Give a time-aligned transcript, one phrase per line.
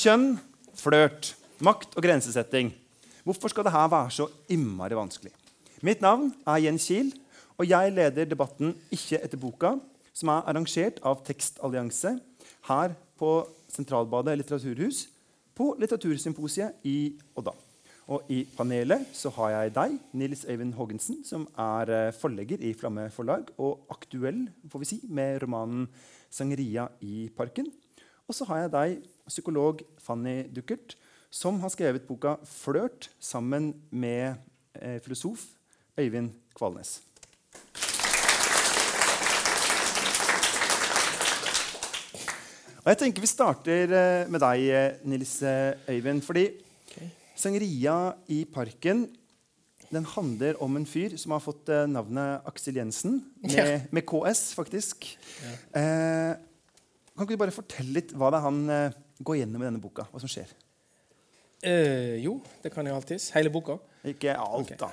[0.00, 0.38] Kjønn,
[0.80, 2.70] flørt, makt og grensesetting.
[3.20, 5.28] Hvorfor skal dette være så innmari vanskelig?
[5.84, 7.10] Mitt navn er Jens Kiel,
[7.60, 9.74] og jeg leder debatten Ikke etter boka,
[10.16, 12.14] som er arrangert av Tekstallianse
[12.70, 13.34] her på
[13.68, 15.02] Sentralbadet litteraturhus
[15.52, 17.52] på Litteratursymposiet i Odda.
[18.08, 22.72] Og I panelet så har jeg deg, Nils Øyvind Haagensen, som er eh, forlegger i
[22.72, 25.90] Flamme forlag og aktuell får vi si, med romanen
[26.32, 27.68] 'Sangeria i parken'.
[28.30, 30.96] Og så har jeg deg, psykolog Fanny Duckert,
[31.30, 34.34] som har skrevet boka 'Flørt' sammen med
[34.74, 35.46] eh, filosof
[35.98, 37.00] Øyvind Kvalnes.
[42.80, 46.22] Og jeg tenker Vi starter eh, med deg, eh, Nils Øyvind.
[46.26, 46.48] fordi
[46.90, 47.06] Okay.
[47.38, 49.04] Sangeria i parken
[49.92, 53.80] den handler om en fyr som har fått eh, navnet Aksel Jensen, med, Ja.
[53.92, 55.06] med KS, faktisk.
[55.74, 58.58] Eh, kan ikke du bare fortelle litt hva det er han
[59.24, 60.06] går gjennom i denne boka?
[60.10, 60.52] Hva som skjer?
[61.62, 63.30] Eh, jo, det kan jeg alltids.
[63.36, 63.76] Hele boka.
[64.08, 64.78] Ikke alt, okay.
[64.80, 64.88] da.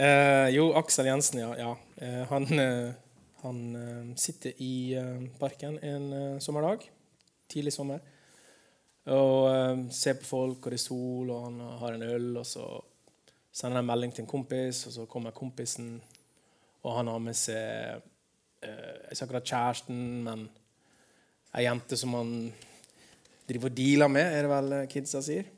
[0.00, 1.54] Eh, jo, Aksel Jensen, ja.
[1.56, 1.70] ja.
[2.04, 2.90] Eh, han eh,
[3.40, 6.84] han eh, sitter i eh, parken en sommerdag.
[7.48, 8.00] Tidlig sommer.
[9.10, 12.28] Og ser på folk, og det er sol, og han har en øl.
[12.36, 12.66] Og så
[13.50, 15.96] sender han en melding til en kompis, og så kommer kompisen,
[16.84, 18.04] og han har med seg
[18.60, 20.42] Ikke akkurat kjæresten, men
[21.56, 22.34] ei jente som han
[23.50, 25.50] driver og dealer med, er det vel eh, kidsa sier.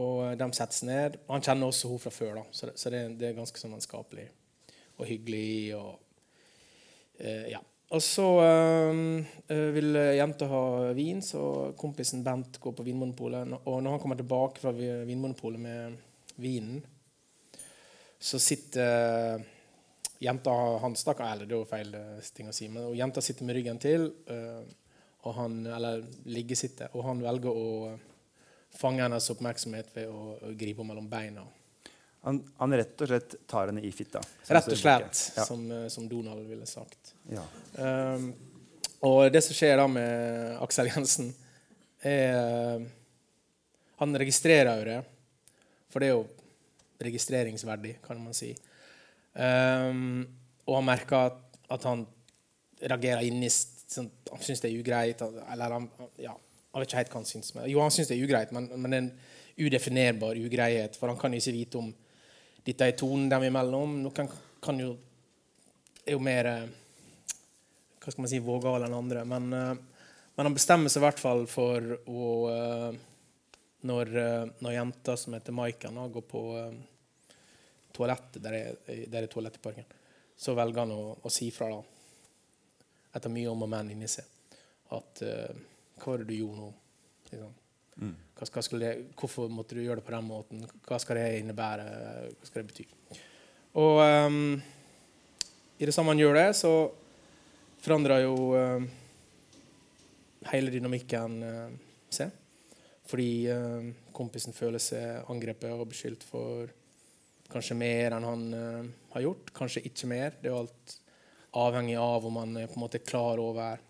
[0.00, 1.18] Og eh, de setter seg ned.
[1.28, 2.46] Han kjenner også hun fra før, da.
[2.50, 4.28] så, det, så det, det er ganske sånn vennskapelig
[4.98, 5.76] og hyggelig.
[5.78, 7.62] og eh, ja.
[7.92, 9.02] Og så eh,
[9.52, 10.64] eh, vil jenta ha
[10.96, 13.58] vin, så kompisen Bent går på Vinmonopolet.
[13.66, 15.98] Og når han kommer tilbake fra Vinmonopolet med
[16.40, 16.80] vinen,
[18.22, 19.42] så sitter
[20.22, 23.48] jenta hans da, Eller det er jo feil eh, ting å si, men jenta sitter
[23.48, 24.62] med ryggen til, eh,
[25.22, 27.98] og han, eller liggesitter, og han velger å eh,
[28.78, 31.44] fange hennes oppmerksomhet ved å, å gripe mellom beina.
[32.22, 34.22] Han, han rett og slett tar henne i fitta.
[34.46, 35.44] Rett og slett, Ja.
[35.46, 37.14] som, eh, som Donald ville sagt.
[37.30, 37.42] Ja.
[37.78, 38.32] Um,
[39.02, 41.32] og det som skjer da med Aksel Jensen,
[42.02, 42.82] er
[44.02, 45.00] Han registrerer jo det,
[45.92, 46.24] for det er jo
[47.02, 48.48] registreringsverdig, kan man si.
[49.34, 50.24] Um,
[50.66, 51.36] og han merker at,
[51.70, 52.02] at han
[52.82, 53.46] reagerer inni
[53.92, 55.22] sånn, Han syns det er ugreit.
[55.22, 55.88] Eller han,
[56.20, 57.52] ja, Jeg vet ikke helt hva han syns.
[57.68, 59.12] Jo, han syns det er ugreit, men, men det en
[59.62, 60.96] udefinerbar ugreihet.
[60.96, 61.92] For han kan jo ikke vite om
[62.64, 63.98] dette er tonen dem imellom.
[64.04, 64.30] Noen
[64.62, 64.94] kan jo
[66.04, 66.70] er jo mer eh,
[68.02, 69.24] hva skal man si, vågal enn andre.
[69.28, 69.72] Men, eh,
[70.36, 73.00] men han bestemmer seg i hvert fall for å eh,
[73.82, 74.08] Når,
[74.62, 76.40] når jenta som heter Maiken, går på
[77.90, 78.76] toalettet, der er,
[79.10, 79.88] der er toalett i parken,
[80.38, 81.80] så velger han å, å si fra, da,
[83.12, 84.28] etter mye om og men inni seg,
[84.92, 85.68] at uh,
[86.02, 86.70] Hva var det du gjorde nå?
[87.30, 87.58] Liksom.
[88.42, 90.64] Skulle det, hvorfor måtte du gjøre det på den måten?
[90.88, 91.84] Hva skal det innebære?
[92.38, 92.86] Hva skal det bety?
[93.78, 94.56] Og um,
[95.78, 96.72] i det samme han gjør det, så
[97.82, 98.84] forandrer jo uh,
[100.52, 101.70] hele dynamikken uh,
[102.12, 102.34] seg.
[103.08, 106.70] Fordi uh, kompisen føler seg angrepet og beskyldt for
[107.52, 108.44] kanskje mer enn han
[109.12, 109.50] har gjort.
[109.52, 110.38] Kanskje ikke mer.
[110.40, 110.94] Det er jo alt
[111.52, 113.80] avhengig av om man er på en måte klar over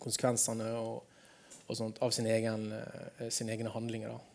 [0.00, 1.02] konsekvensene og,
[1.66, 4.14] og sånt, av sine egen, eh, sine egne handlinger.
[4.14, 4.30] Da.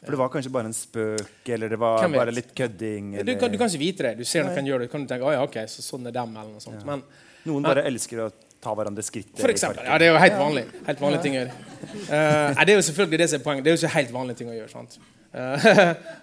[0.00, 3.12] For det var kanskje bare en spøk, eller det var bare litt kødding?
[3.20, 4.14] Du, kan, du kan ikke vite det.
[4.20, 6.34] Du ser noen gjøre det, kan du tenke «Å ja, ok, så sånn er dem.
[6.34, 6.80] eller noe sånt.
[6.80, 6.88] Ja.
[6.88, 7.04] Men
[7.44, 8.30] Noen bare elsker å
[8.64, 9.84] ta hverandre skritt For eksempel.
[9.84, 10.64] Ja, det er jo helt vanlig.
[10.86, 11.56] Helt vanlige ting å gjøre.
[11.84, 13.64] Uh, nei, det er jo selvfølgelig det som er poenget.
[13.66, 14.70] Det er jo ikke helt vanlige ting å gjøre.
[14.72, 14.96] sant?
[15.34, 15.66] Uh,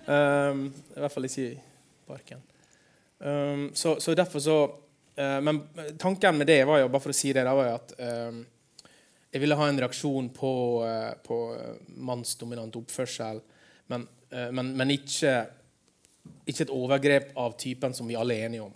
[0.08, 0.64] um,
[0.98, 1.52] I hvert fall ikke i
[2.10, 2.42] parken.
[3.22, 4.58] Um, så, så derfor så
[5.44, 5.58] Men
[6.00, 8.40] tanken med det var jo, bare for å si det, det var jo at um,
[9.32, 10.52] jeg ville ha en reaksjon på,
[10.86, 13.40] eh, på eh, mannsdominant oppførsel,
[13.88, 15.36] men, eh, men, men ikke,
[16.52, 18.74] ikke et overgrep av typen som vi alle er enige om.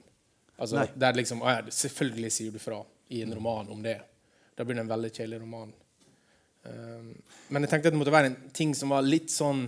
[0.56, 2.80] Altså, der liksom, ja, Selvfølgelig sier du fra
[3.12, 3.98] i en roman om det.
[4.56, 5.74] Da blir det en veldig kjedelig roman.
[6.66, 9.66] Men jeg tenkte at det måtte være en ting som var litt sånn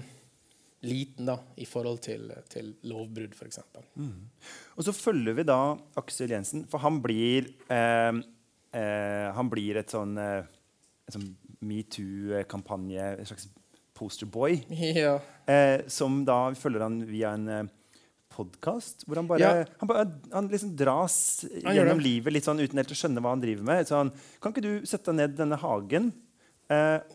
[0.87, 3.59] liten da, i forhold til, til lovbrudd, f.eks.
[4.77, 5.59] Og så følger vi da
[5.99, 8.19] Aksel Jensen, for han blir eh,
[8.73, 10.43] eh, Han blir et sånn, eh,
[11.13, 11.29] sånn
[11.67, 13.47] metoo-kampanje, en slags
[13.97, 14.59] posterboy,
[15.01, 15.17] Ja.
[15.49, 17.73] eh, som da følger han via en podcast,
[18.37, 19.01] podkast.
[19.07, 19.65] Hvor han bare, Ja.
[19.79, 23.31] han, bare han liksom dras Han gjennom livet litt sånn uten helt å skjønne hva
[23.33, 23.87] han driver med.
[23.89, 24.11] Så han,
[24.43, 26.26] kan ikke du sette deg ned i denne hagen eh,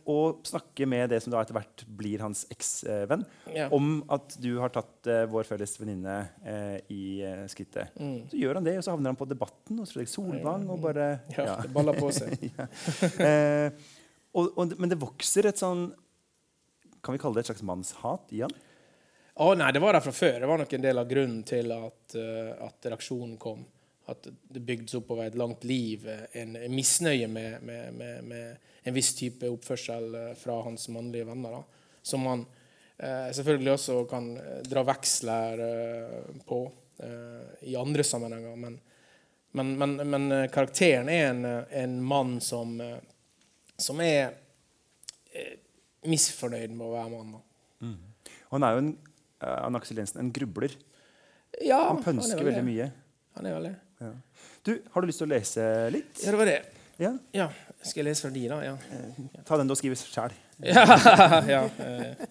[0.08, 3.66] og snakke med det som da etter hvert blir hans eksvenn, Ja.
[3.74, 6.14] om at du har tatt eh, vår felles venninne
[6.44, 7.92] eh, i eh, skrittet?
[8.00, 8.30] Mm.
[8.30, 10.64] Så gjør han det, og så havner han på Debatten hos Fredrik Solvang.
[10.72, 11.08] og bare...
[11.36, 12.38] ja, det baller på seg.
[13.22, 13.68] Eh,
[14.32, 15.90] og, og, men det vokser et sånn
[17.04, 18.52] kan vi kalle det et slags mannshat i han?
[19.42, 20.38] Å, nei, det var der fra før.
[20.40, 23.64] Det var nok en del av grunnen til at, at reaksjonen kom.
[24.12, 28.68] At det bygdes opp over et langt liv en, en misnøye med, med, med, med,
[28.82, 31.58] en viss type oppførsel fra hans mannlige venner.
[31.58, 32.44] Da, som man
[32.96, 34.30] eh, selvfølgelig også kan
[34.66, 36.64] dra veksler uh, på
[37.66, 38.54] i andre sammenhenger.
[38.62, 38.76] Men,
[39.58, 41.40] men, men, men, karakteren er en,
[41.82, 42.76] en mann som,
[43.74, 44.36] som er
[46.06, 47.34] misfornøyd med å være mann.
[47.82, 47.98] Mm.
[48.52, 48.92] Han er jo en,
[50.22, 50.76] en grubler.
[51.60, 52.88] Ja, han pønsker han veldig mye.
[53.38, 53.72] Han er veldig.
[54.02, 54.12] Ja.
[54.66, 56.14] Du, Har du lyst til å lese litt?
[56.22, 56.60] Ja, det var det.
[57.02, 57.12] Ja.
[57.34, 57.48] ja.
[57.82, 58.58] Skal jeg lese fra de, da?
[58.62, 58.74] Ja.
[58.94, 60.34] Eh, ta den du har skrevet sjøl.
[60.76, 60.84] ja,
[61.48, 61.62] ja.
[61.82, 62.26] Eh.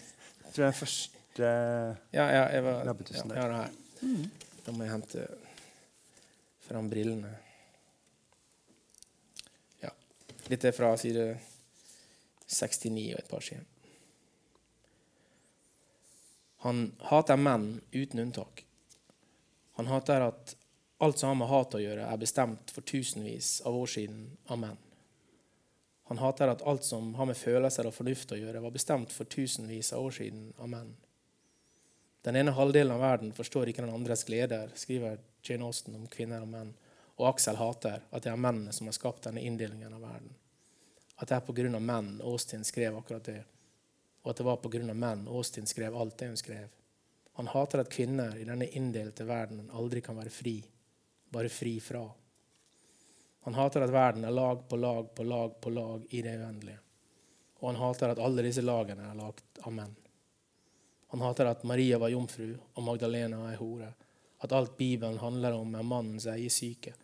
[0.46, 1.50] Jeg tror er første
[2.12, 2.94] Ja, ja, jeg var, ja.
[3.16, 3.74] Ja, det her.
[4.02, 4.24] Mm.
[4.66, 5.26] Da må jeg hente
[6.66, 7.32] fram brillene.
[9.82, 9.92] Ja.
[10.48, 11.26] Dette er fra side
[12.52, 13.68] 69 og et par sider.
[16.62, 18.62] Han hater menn uten unntak.
[19.80, 20.52] Han hater at
[21.02, 24.60] alt som har med hat å gjøre, er bestemt for tusenvis av år siden av
[24.62, 24.80] menn.
[26.10, 29.28] Han hater at alt som har med følelser og fornuft å gjøre, var bestemt for
[29.30, 30.92] tusenvis av år siden av menn.
[32.22, 36.44] Den ene halvdelen av verden forstår ikke den andres gleder, skriver Jane Austen om kvinner
[36.44, 36.70] og menn.
[37.18, 40.30] Og Aksel hater at det er mennene som har skapt denne inndelingen av verden
[41.22, 41.78] at det er pga.
[41.78, 43.42] menn Austin skrev akkurat det.
[44.22, 44.94] Og at det var pga.
[44.94, 46.68] menn Austin skrev alt det hun skrev.
[47.38, 50.56] Han hater at kvinner i denne inndelte verdenen aldri kan være fri,
[51.32, 52.04] bare fri fra.
[53.44, 56.78] Han hater at verden er lag på lag på lag på lag i det uendelige.
[57.60, 59.96] Og han hater at alle disse lagene er lagd av menn.
[61.12, 63.90] Han hater at Maria var jomfru og Magdalena er hore.
[64.42, 66.94] At alt Bibelen handler om, er mannens eiesyke.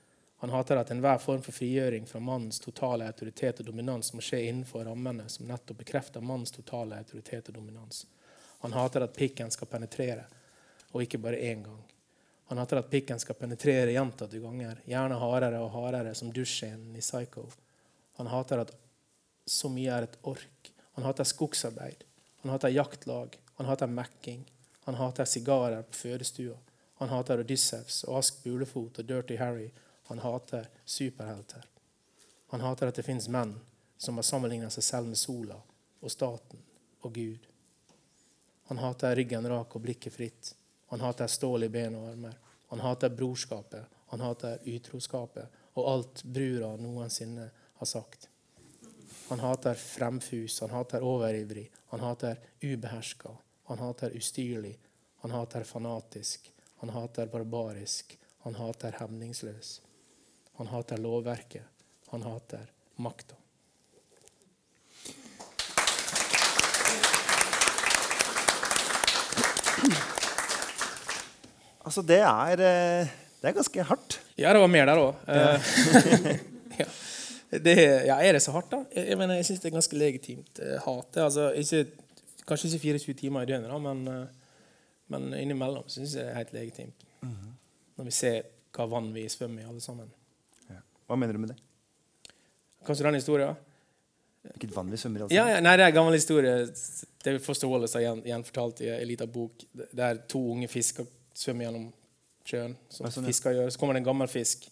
[0.41, 4.45] Han hater at enhver form for frigjøring fra mannens totale autoritet og dominans må skje
[4.47, 8.05] innenfor rammene som nettopp bekrefter mannens totale autoritet og dominans.
[8.63, 10.25] Han hater at pikken skal penetrere,
[10.93, 11.83] og ikke bare én gang.
[12.49, 17.03] Han hater at pikken skal penetrere gjentatte ganger, gjerne hardere og hardere, som dusjen i
[17.05, 17.45] Psycho.
[18.21, 18.73] Han hater at
[19.49, 20.73] så mye er et ork.
[20.97, 22.05] Han hater skogsarbeid.
[22.43, 23.37] Han hater jaktlag.
[23.61, 24.47] Han hater mekking.
[24.89, 26.57] Han hater sigarer på fødestua.
[26.99, 29.69] Han hater Odyssevs og Ask Bulefot og Dirty Harry
[30.09, 31.67] han hater superhelter.
[32.47, 33.59] Han hater at det fins menn
[34.01, 35.59] som har sammenligna seg selv med sola
[36.01, 36.63] og staten
[37.05, 37.45] og Gud.
[38.71, 40.55] Han hater ryggen rak og blikket fritt.
[40.89, 42.37] Han hater stål i ben og armer.
[42.73, 43.85] Han hater brorskapet.
[44.09, 47.51] Han hater utroskapet og alt brura noensinne
[47.81, 48.29] har sagt.
[49.29, 53.35] Han hater fremfus, han hater overivrig, han hater ubeherska,
[53.69, 54.79] han hater ustyrlig,
[55.21, 56.49] han hater fanatisk,
[56.81, 59.81] han hater barbarisk, han hater hemningsløs.
[60.59, 61.63] Han hater lovverket.
[62.07, 63.35] Han hater makta.
[71.85, 74.21] Altså, det er, eh, det er ganske hardt.
[74.39, 75.15] Ja, det var mer der òg.
[75.27, 75.55] Ja.
[76.81, 76.89] ja.
[78.07, 78.19] ja.
[78.19, 78.83] er det så hardt, da?
[78.95, 80.59] Jeg, mener, jeg syns det er ganske legitimt.
[80.59, 80.85] hat.
[80.85, 81.25] Hate.
[81.25, 81.87] Altså, ikke,
[82.49, 84.53] kanskje ikke 24 timer i døgnet, da, men, eh,
[85.09, 87.07] men innimellom syns jeg det er helt legitimt.
[87.23, 87.53] Mm -hmm.
[87.97, 88.43] Når vi ser
[88.73, 90.11] hva vann vi svømmer i, alle sammen.
[91.09, 91.57] Hva mener du med det?
[92.87, 93.57] Kanskje den historien?
[94.43, 95.23] Hvilket vann vi svømmer i?
[95.23, 95.35] Altså?
[95.35, 96.69] Ja, ja, nei, Det er en gammel historie.
[97.25, 99.65] David Foster Wallace har gjenfortalt i en liten bok
[99.97, 101.07] der to unge fisker
[101.39, 101.87] svømmer gjennom
[102.49, 102.75] sjøen.
[102.91, 103.71] som sånn, fisker gjør.
[103.71, 104.69] Så kommer det en gammel fisk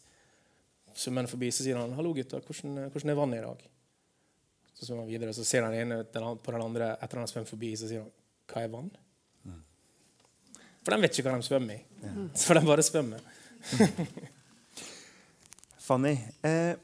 [0.96, 3.66] svømmer forbi, så sier han 'Hallo, gutter, hvordan, hvordan er vannet i dag?'
[4.76, 7.48] Så svømmer han videre, så ser han ene på den andre etter han har svømt
[7.48, 8.10] forbi, så sier han
[8.48, 8.96] 'Hva er vann?'
[9.44, 9.62] Mm.
[10.82, 11.84] For de vet ikke hva de svømmer i.
[12.02, 12.28] Ja.
[12.46, 13.20] For de bare svømmer.
[15.86, 16.74] Fanny, eh,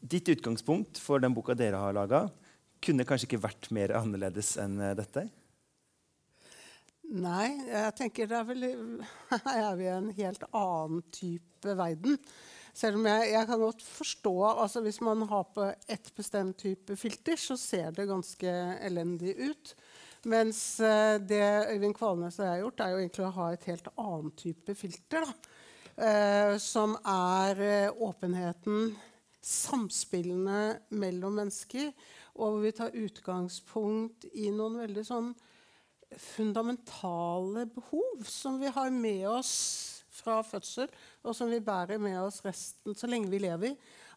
[0.00, 2.30] ditt utgangspunkt for den boka dere har laga,
[2.80, 5.28] kunne kanskje ikke vært mer annerledes enn eh, dette?
[7.06, 8.64] Nei, jeg tenker det er vel
[9.46, 12.18] Her er vi i en helt annen type verden.
[12.76, 16.96] Selv om jeg, jeg kan godt forstå altså Hvis man har på ett bestemt type
[16.98, 19.72] filter, så ser det ganske elendig ut.
[20.26, 23.68] Mens eh, det Øyvind Kvalnes og jeg har gjort, er jo egentlig å ha et
[23.70, 25.28] helt annet type filter.
[25.96, 28.96] eh, som er eh, åpenheten,
[29.46, 31.92] samspillene mellom mennesker.
[32.34, 35.30] Og hvor vi tar utgangspunkt i noen veldig sånn
[36.14, 39.52] fundamentale behov som vi har med oss
[40.16, 40.88] fra fødsel,
[41.26, 43.74] og som vi bærer med oss resten så lenge vi lever.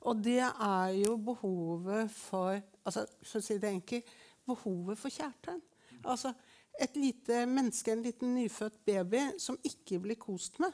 [0.08, 2.54] Og det er jo behovet for
[2.86, 4.14] altså, for å si det enkelt,
[4.48, 5.60] behovet for kjærtegn.
[6.08, 6.32] Altså,
[6.80, 10.72] et lite menneske, en liten nyfødt baby, som ikke blir kost med,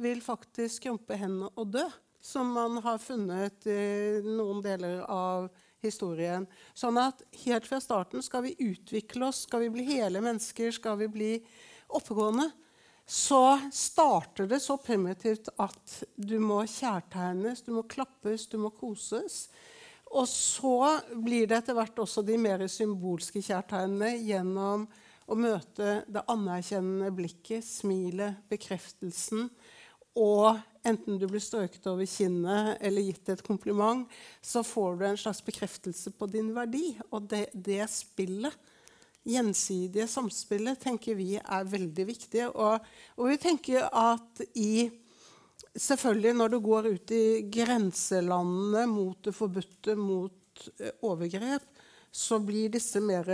[0.00, 1.84] vil faktisk krumpe hendene og dø,
[2.24, 5.50] som man har funnet i noen deler av
[5.84, 6.48] historien.
[6.76, 10.98] Sånn at helt fra starten skal vi utvikle oss, skal vi bli hele mennesker, skal
[11.00, 11.32] vi bli
[11.94, 12.50] oppegående.
[13.06, 19.48] Så starter det så primitivt at du må kjærtegnes, du må klappes, du må koses.
[20.14, 24.86] Og så blir det etter hvert også de mer symbolske kjærtegnene gjennom
[25.24, 29.48] å møte det anerkjennende blikket, smilet, bekreftelsen.
[30.20, 34.04] Og enten du blir strøket over kinnet eller gitt et kompliment,
[34.42, 36.94] så får du en slags bekreftelse på din verdi.
[37.10, 38.54] Og det, det spillet,
[39.24, 42.44] gjensidige samspillet, tenker vi er veldig viktig.
[42.52, 42.84] Og,
[43.16, 44.90] og vi tenker at i
[45.74, 51.64] Selvfølgelig når du går ut i grenselandene mot det forbudte, mot eh, overgrep,
[52.14, 53.26] så blir disse mer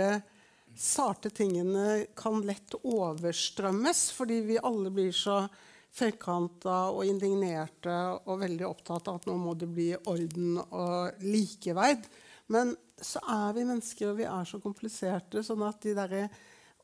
[0.77, 5.43] sarte tingene kan lett overstrømmes, fordi vi alle blir så
[5.91, 12.07] firkanta og indignerte og veldig opptatt av at nå må det bli orden og likeveid.
[12.51, 16.15] Men så er vi mennesker, og vi er så kompliserte, sånn at de der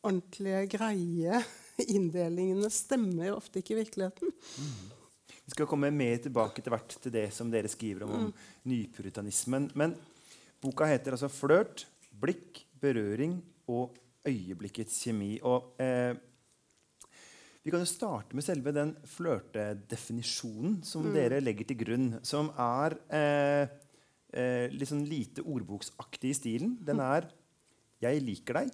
[0.01, 1.41] ordentlige, greie
[1.95, 4.31] inndelingene stemmer ofte ikke i virkeligheten.
[4.33, 4.93] Mm.
[5.47, 8.47] Vi skal komme mer tilbake til hvert til det som dere skriver om, om mm.
[8.67, 9.69] nypuritanismen.
[9.79, 9.95] Men
[10.63, 13.37] boka heter altså 'Flørt, blikk, berøring
[13.71, 13.95] og
[14.27, 15.39] øyeblikkets kjemi'.
[15.47, 16.17] Og eh,
[17.67, 21.09] vi kan jo starte med selve den flørtedefinisjonen som mm.
[21.17, 22.05] dere legger til grunn.
[22.23, 23.73] Som er eh,
[24.31, 26.77] eh, litt sånn lite ordboksaktig i stilen.
[26.79, 27.27] Den er
[27.99, 28.71] 'Jeg liker deg'.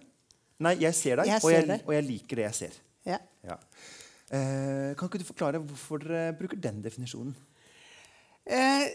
[0.62, 2.78] Nei, 'jeg ser deg', jeg og, jeg, og, jeg, liker det jeg ser.
[3.08, 3.18] Ja.
[3.42, 3.58] ja.
[4.30, 7.34] Eh, kan ikke du forklare hvorfor dere bruker den definisjonen?
[8.46, 8.86] Eh,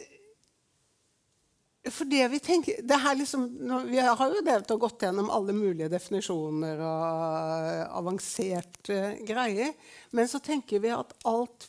[1.88, 3.46] for det Vi tenker, det liksom,
[3.88, 9.72] vi har jo drevet og gått gjennom alle mulige definisjoner og avanserte greier.
[10.12, 11.68] Men så tenker vi at alt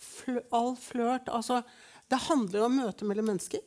[0.50, 1.62] all flørt altså,
[2.10, 3.62] Det handler om møte mellom mennesker.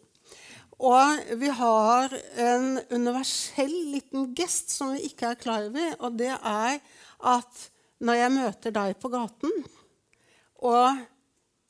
[0.83, 2.11] Og vi har
[2.43, 5.95] en universell liten gest som vi ikke er klar over.
[6.03, 6.81] Og det er
[7.23, 7.65] at
[8.03, 9.53] når jeg møter deg på gaten,
[10.59, 10.99] og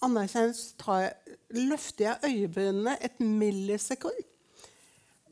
[0.04, 0.98] anerkjennelse
[1.54, 4.33] løfter jeg øyebrynene et millisekund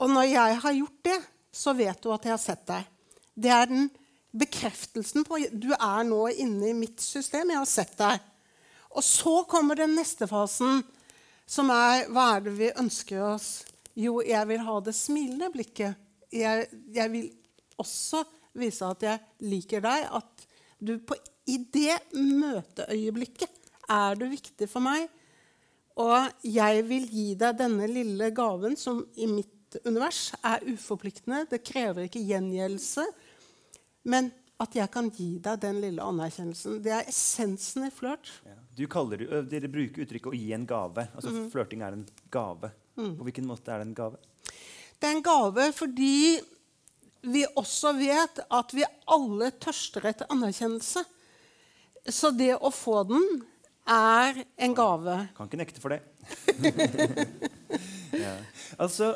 [0.01, 1.17] og når jeg har gjort det,
[1.53, 2.87] så vet du at jeg har sett deg.
[3.37, 3.89] Det er den
[4.31, 7.51] bekreftelsen på Du er nå inne i mitt system.
[7.51, 8.23] Jeg har sett deg.
[8.95, 10.81] Og så kommer den neste fasen,
[11.47, 13.49] som er hva er det vi ønsker oss?
[13.95, 15.99] Jo, jeg vil ha det smilende blikket.
[16.31, 17.29] Jeg, jeg vil
[17.81, 18.23] også
[18.57, 20.07] vise at jeg liker deg.
[20.17, 20.45] At
[20.79, 21.15] du på,
[21.51, 25.07] i det møteøyeblikket er du viktig for meg.
[25.99, 31.45] Og jeg vil gi deg denne lille gaven som i mitt univers er uforpliktende.
[31.49, 33.05] Det krever ikke gjengjeldelse.
[34.03, 36.81] Men at jeg kan gi deg den lille anerkjennelsen.
[36.85, 38.29] Det er essensen i flørt.
[38.45, 38.57] Ja.
[39.49, 41.07] dere bruker uttrykket 'å gi en gave'.
[41.15, 41.49] Altså mm.
[41.51, 42.71] Flørting er en gave.
[42.95, 43.15] Mm.
[43.17, 44.17] På hvilken måte er det en gave?
[44.99, 46.41] Det er en gave fordi
[47.21, 51.03] vi også vet at vi alle tørster etter anerkjennelse.
[52.09, 53.25] Så det å få den
[53.87, 55.17] er en gave.
[55.37, 56.01] Kan ikke nekte for det.
[58.25, 58.37] ja.
[58.77, 59.15] Altså,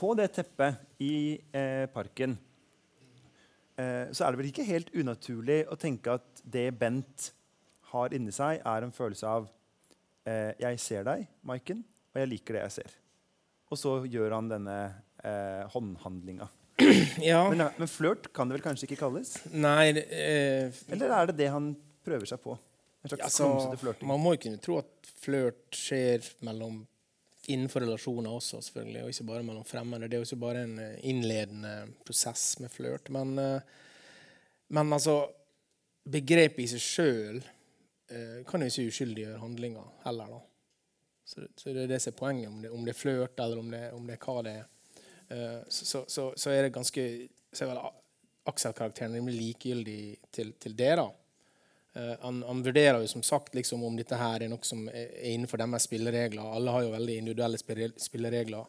[0.00, 2.38] på det teppet i eh, parken
[3.76, 7.30] eh, så er det vel ikke helt unaturlig å tenke at det Bent
[7.90, 9.48] har inni seg, er en følelse av
[10.24, 11.82] eh, 'Jeg ser deg, Maiken,
[12.14, 12.96] og jeg liker det jeg ser'.
[13.70, 14.78] Og så gjør han denne
[15.24, 16.48] eh, håndhandlinga.
[17.20, 17.42] Ja.
[17.52, 19.34] Men, men flørt kan det vel kanskje ikke kalles?
[19.52, 21.74] Nei, eh, Eller er det det han
[22.06, 22.56] prøver seg på?
[23.04, 26.80] En slags ja, så, Man må jo kunne tro at flørt skjer mellom
[27.48, 30.08] innenfor relasjoner også, selvfølgelig, og ikke bare mellom fremmede.
[30.08, 31.74] Det er jo ikke bare en eh, innledende
[32.06, 33.10] prosess med flørt.
[33.10, 33.60] Men, eh,
[34.68, 35.22] men altså
[36.10, 37.38] Begrepet i seg sjøl
[38.10, 40.38] eh, kan jo ikke uskyldiggjøre handlinga heller, da.
[41.30, 43.60] Så, så, det er det som er poenget, om det, om det er flørt, eller
[43.60, 44.64] om det, om det, er hva det er.
[45.68, 47.04] så, så, så, er det ganske
[47.52, 47.82] så er vel
[48.50, 50.00] Aksel-karakteren rimelig likegyldig
[50.32, 50.90] til, til det.
[50.98, 51.06] da.
[51.96, 55.10] Uh, han, han, vurderer jo som sagt liksom, om dette her er noe som er
[55.32, 56.42] innenfor deres spilleregler.
[56.42, 57.58] Alle har jo veldig individuelle
[57.98, 58.68] spilleregler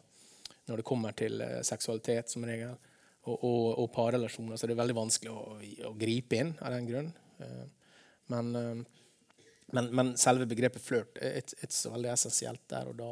[0.70, 2.74] når det kommer til uh, seksualitet, som regel,
[3.22, 4.58] og, og, og, parrelasjoner.
[4.58, 5.58] Så det er veldig vanskelig å,
[5.90, 7.12] å gripe inn av den grunn.
[7.38, 7.64] Uh,
[8.32, 8.50] men,
[9.76, 13.10] men, men, selve begrepet flørt er ikke så veldig essensielt der og da.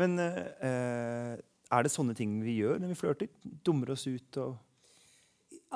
[0.00, 3.28] Men er det sånne ting vi gjør når vi flørter?
[3.66, 4.54] Dummer oss ut og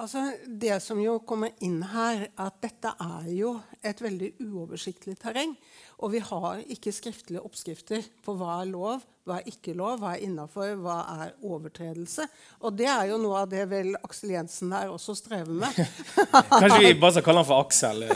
[0.00, 3.50] Altså, det som jo kommer inn her, er at dette er jo
[3.84, 5.52] et veldig uoversiktlig terreng.
[6.00, 10.14] Og vi har ikke skriftlige oppskrifter på hva er lov, hva er ikke lov, hva
[10.14, 10.94] er innafor, hva
[11.26, 12.24] er overtredelse.
[12.64, 15.76] Og det er jo noe av det vel Aksel Jensen der også strever med.
[16.62, 18.06] Kanskje vi bare skal kalle han for Aksel.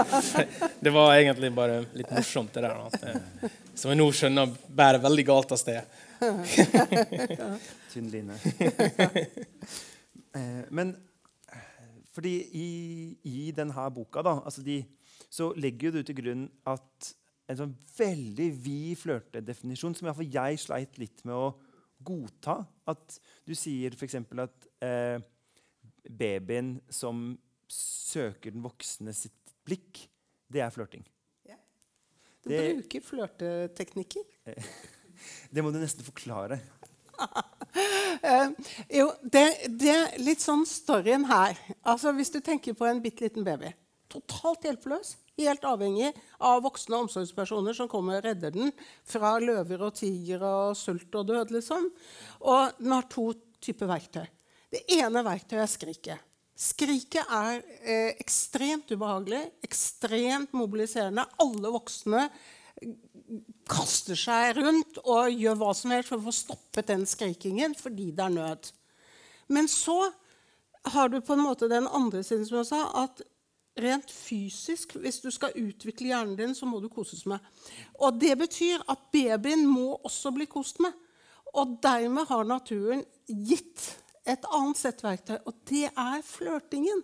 [0.84, 2.80] Det var egentlig bare litt morsomt, det der.
[2.88, 6.00] At, eh, som jeg nå skjønner bærer veldig galt av sted.
[7.92, 8.40] Tynn line.
[10.32, 10.96] Eh, men
[12.14, 12.68] fordi i,
[13.30, 14.80] i denne boka da, altså de,
[15.30, 17.10] så legger du til grunn at
[17.50, 21.48] en sånn veldig vid flørtedefinisjon, som iallfall jeg sleit litt med å
[22.00, 24.14] godta At du sier f.eks.
[24.40, 25.18] at eh,
[26.08, 27.34] babyen som
[27.70, 30.06] søker den voksne sitt blikk,
[30.50, 31.04] det er flørting.
[32.40, 34.24] Du Det- bruker flørteteknikker.
[35.52, 36.56] Det må du nesten forklare.
[38.22, 38.48] Eh,
[39.00, 39.44] jo, det,
[39.80, 41.58] det er litt sånn storyen her.
[41.82, 43.72] Altså, Hvis du tenker på en bitte liten baby.
[44.10, 45.14] Totalt hjelpeløs.
[45.40, 46.10] Helt avhengig
[46.44, 48.74] av voksne omsorgspersoner som kommer og redder den
[49.08, 51.54] fra løver og tigre og sult og død.
[51.56, 51.88] liksom.
[52.44, 53.30] Og den har to
[53.62, 54.26] typer verktøy.
[54.70, 56.26] Det ene verktøyet er skriket.
[56.60, 61.24] Skriket er eh, ekstremt ubehagelig, ekstremt mobiliserende.
[61.40, 62.26] Alle voksne
[63.70, 68.10] kaster seg rundt og gjør hva som helst for å få stoppet den skrikingen fordi
[68.16, 68.70] det er nød.
[69.50, 70.10] Men så
[70.94, 73.22] har du på en måte den andre siden, som jeg sa, at
[73.80, 77.38] rent fysisk, hvis du skal utvikle hjernen din, så må du koses med.
[78.00, 80.94] Og det betyr at babyen må også bli kost med.
[81.54, 83.88] Og dermed har naturen gitt
[84.28, 87.02] et annet sett verktøy, og det er flørtingen.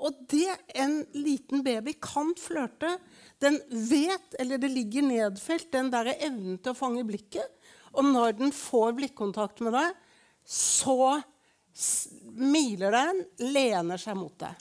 [0.00, 0.48] Og det
[0.80, 2.94] en liten baby kan flørte,
[3.40, 7.48] den vet, eller det ligger nedfelt, den der evnen til å fange blikket.
[7.96, 9.92] Og når den får blikkontakt med deg,
[10.46, 11.20] så
[11.76, 14.56] smiler den, lener seg mot deg.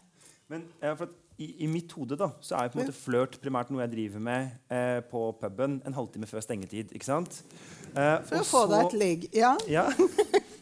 [0.49, 3.37] Men ja, for at i, I mitt hode da, så er på en måte flørt
[3.39, 6.91] primært noe jeg driver med eh, på puben en halvtime før stengetid.
[6.91, 7.39] ikke sant?
[7.93, 9.29] Eh, For å få deg et ligg.
[9.37, 9.53] Ja.
[9.71, 9.85] Ja,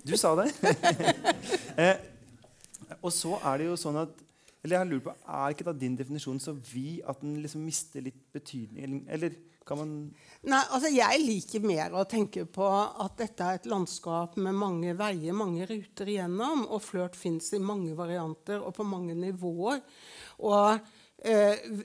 [0.05, 0.51] du sa det.
[1.81, 1.97] eh,
[3.01, 4.26] og så er det jo sånn at
[4.67, 8.03] eller jeg lurer på, Er ikke da din definisjon så vid at den liksom mister
[8.03, 9.05] litt betydning?
[9.09, 9.35] Eller,
[9.67, 9.93] kan man
[10.47, 14.93] Nei, altså Jeg liker mer å tenke på at dette er et landskap med mange
[14.99, 16.65] veier, mange ruter igjennom.
[16.71, 19.83] Og flørt fins i mange varianter og på mange nivåer.
[20.47, 20.77] Og
[21.23, 21.83] eh,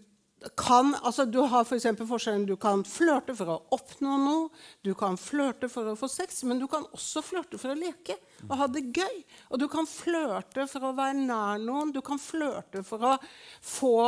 [0.59, 1.87] kan, altså Du har f.eks.
[1.99, 6.09] For forskjellen du kan flørte for å oppnå noe, du kan flørte for å få
[6.11, 8.17] sex, men du kan også flørte for å leke
[8.49, 9.23] og ha det gøy.
[9.51, 13.17] Og du kan flørte for å være nær noen, du kan flørte for å
[13.61, 13.99] få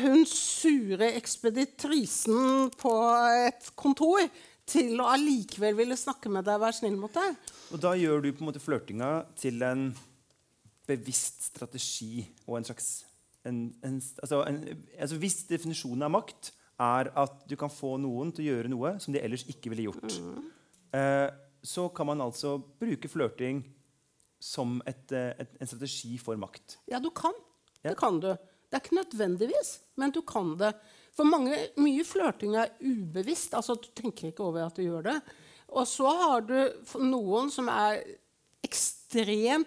[0.00, 2.92] hun sure ekspeditrisen på
[3.46, 4.24] et kontor
[4.66, 7.36] til å allikevel ville snakke med deg og være snill mot deg.
[7.70, 9.90] Og da gjør du på en måte flørtinga til en
[10.86, 12.88] bevisst strategi og en slags
[13.48, 14.60] en, en, altså en,
[14.98, 18.96] altså Hvis definisjonen av makt er at du kan få noen til å gjøre noe
[19.00, 20.18] som de ellers ikke ville gjort,
[20.96, 21.28] eh,
[21.64, 23.62] så kan man altså bruke flørting
[24.42, 26.76] som et, eh, et, en strategi for makt.
[26.90, 27.34] Ja, du kan.
[27.80, 27.94] Ja.
[27.94, 28.28] Det kan du.
[28.66, 30.74] Det er ikke nødvendigvis, men du kan det.
[31.16, 33.54] For mange, mye flørting er ubevisst.
[33.54, 35.16] altså Du tenker ikke over at du gjør det.
[35.72, 36.58] Og så har du
[37.00, 38.02] noen som er
[38.66, 38.95] ekstremt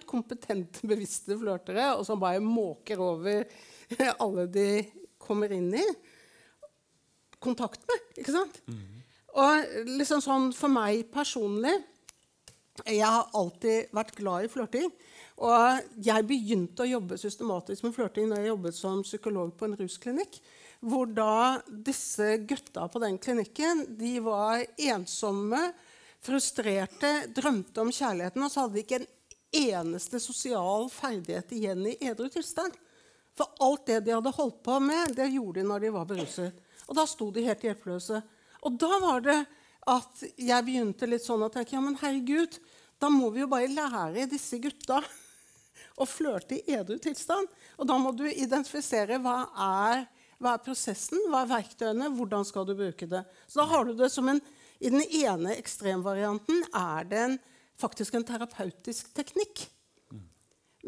[0.06, 3.45] kompetente, bevisste flørtere, og som bare måker over
[4.23, 4.69] alle de
[5.17, 5.86] kommer inn i
[7.39, 7.99] kontakt med.
[8.19, 8.62] ikke sant?
[9.39, 11.75] Og liksom sånn for meg personlig
[12.88, 14.89] Jeg har alltid vært glad i flørting.
[15.39, 19.75] Og jeg begynte å jobbe systematisk med flørting når jeg jobbet som psykolog på en
[19.80, 20.39] rusklinikk.
[20.80, 25.73] Hvor da disse gutta på den klinikken de var ensomme,
[26.23, 29.10] frustrerte, drømte om kjærligheten, og så hadde de ikke en
[29.51, 32.75] eneste sosial ferdighet igjen i edru tilstand.
[33.38, 36.67] For alt det de hadde holdt på med, det gjorde de når de var beruset.
[36.89, 38.21] Og da sto de helt hjelpeløse.
[38.67, 39.39] Og da var det
[39.89, 42.57] at jeg begynte litt sånn å tenke ja, men herregud,
[42.99, 44.99] da må vi jo bare lære disse gutta
[46.01, 47.47] å flørte i edru tilstand.
[47.79, 50.03] Og da må du identifisere hva er,
[50.39, 53.23] hva er prosessen, hva er verktøyene, hvordan skal du bruke det.
[53.47, 54.41] Så da har du det som en
[54.79, 57.39] I den ene ekstremvarianten er det en,
[57.79, 59.67] faktisk en terapeutisk teknikk.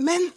[0.02, 0.32] Men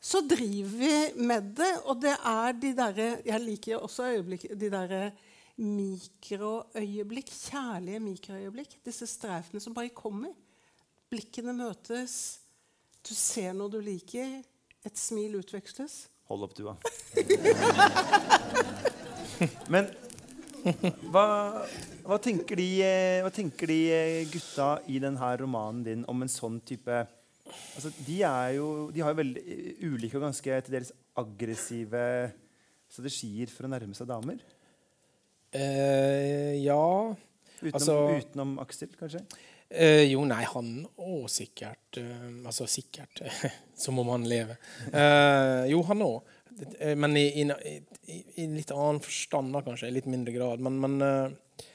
[0.00, 4.70] så driver vi med det, og det er de derre Jeg liker også øyeblikk, de
[4.70, 5.10] derre
[5.56, 8.76] mikroøyeblikk, kjærlige mikroøyeblikk.
[8.84, 10.34] Disse streifene som bare kommer.
[11.10, 12.38] Blikkene møtes,
[13.06, 14.42] du ser noe du liker,
[14.86, 16.06] et smil utveksles.
[16.30, 16.74] Hold opp tua.
[19.72, 19.88] Men
[21.12, 21.26] hva,
[22.06, 26.32] hva, tenker de, eh, hva tenker de eh, gutta i denne romanen din om en
[26.32, 26.98] sånn type
[27.76, 28.18] altså, de,
[28.56, 29.44] jo, de har jo veldig
[29.86, 32.02] ulike og ganske til dels aggressive
[32.90, 34.42] strategier for å nærme seg damer.
[35.56, 37.14] Eh, ja
[37.56, 39.22] Utenom, Altså- utenom Aksel, kanskje?
[39.70, 41.96] Eh, jo, nei, han òg sikkert.
[41.98, 43.22] eh, altså sikkert.
[43.74, 44.58] Som om han lever.
[44.92, 46.20] Eh, jo, han òg.
[46.96, 47.44] Men i, i,
[48.36, 49.90] i, litt annen forstand, da, kanskje.
[49.90, 50.62] I litt mindre grad.
[50.64, 51.66] Men, men, eh,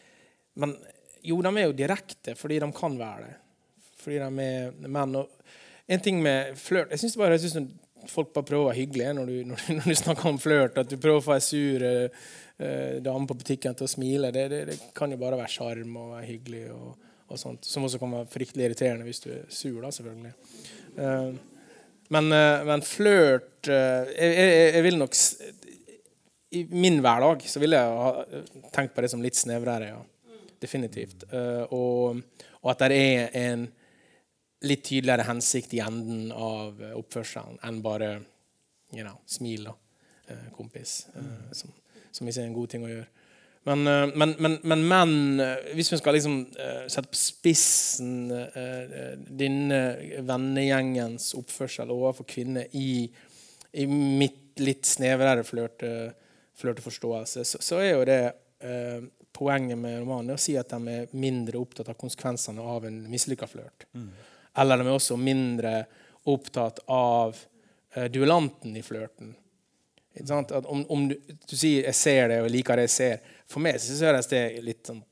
[0.62, 0.76] men
[1.22, 3.36] jo, de er jo direkte fordi de kan være det.
[4.02, 5.20] Fordi de er menn.
[5.22, 9.30] Og en ting med flørt Jeg syns synes folk bare prøver å være hyggelige når
[9.30, 10.82] du, når, når du snakker om flørt.
[10.82, 12.26] At du prøver å få ei sur eh,
[12.58, 14.34] eh, dame på butikken til å smile.
[14.34, 16.66] Det, det, det kan jo bare være sjarm og være hyggelig.
[16.74, 20.34] og og sånt, Som også kan være fryktelig irriterende hvis du er sur, da, selvfølgelig.
[21.00, 21.30] Eh,
[22.12, 25.18] men, uh, men flørt eh, jeg, jeg, jeg vil nok
[26.58, 30.02] I min hverdag så ville jeg ha eh, tenkt på det som litt snevrere, ja.
[30.62, 31.24] Definitivt.
[31.34, 32.20] Eh, og,
[32.62, 33.64] og at det er en
[34.68, 38.12] litt tydeligere hensikt i enden av eh, oppførselen enn bare
[38.92, 39.74] you know, smil, da,
[40.28, 41.08] eh, kompis.
[41.16, 41.72] eh, som,
[42.12, 43.08] som ikke er en god ting å gjøre.
[43.64, 48.32] Men, eh, men, men, men menn eh, Hvis vi skal liksom eh, sette på spissen
[49.42, 49.82] denne
[50.26, 53.06] vennegjengens oppførsel overfor kvinner i,
[53.78, 56.12] i mitt litt snevrere flørte,
[56.60, 58.22] flørteforståelse, så, så er jo det
[58.66, 63.00] eh, poenget med romanen å si at de er mindre opptatt av konsekvensene av en
[63.10, 63.88] mislykka flørt.
[64.60, 65.76] Eller de er også mindre
[66.30, 67.38] opptatt av
[67.96, 69.34] eh, duellanten i flørten.
[70.20, 71.16] Om, om du,
[71.48, 74.28] du sier 'jeg ser det, og jeg liker det jeg ser' For meg så høres
[74.28, 75.04] det litt sånn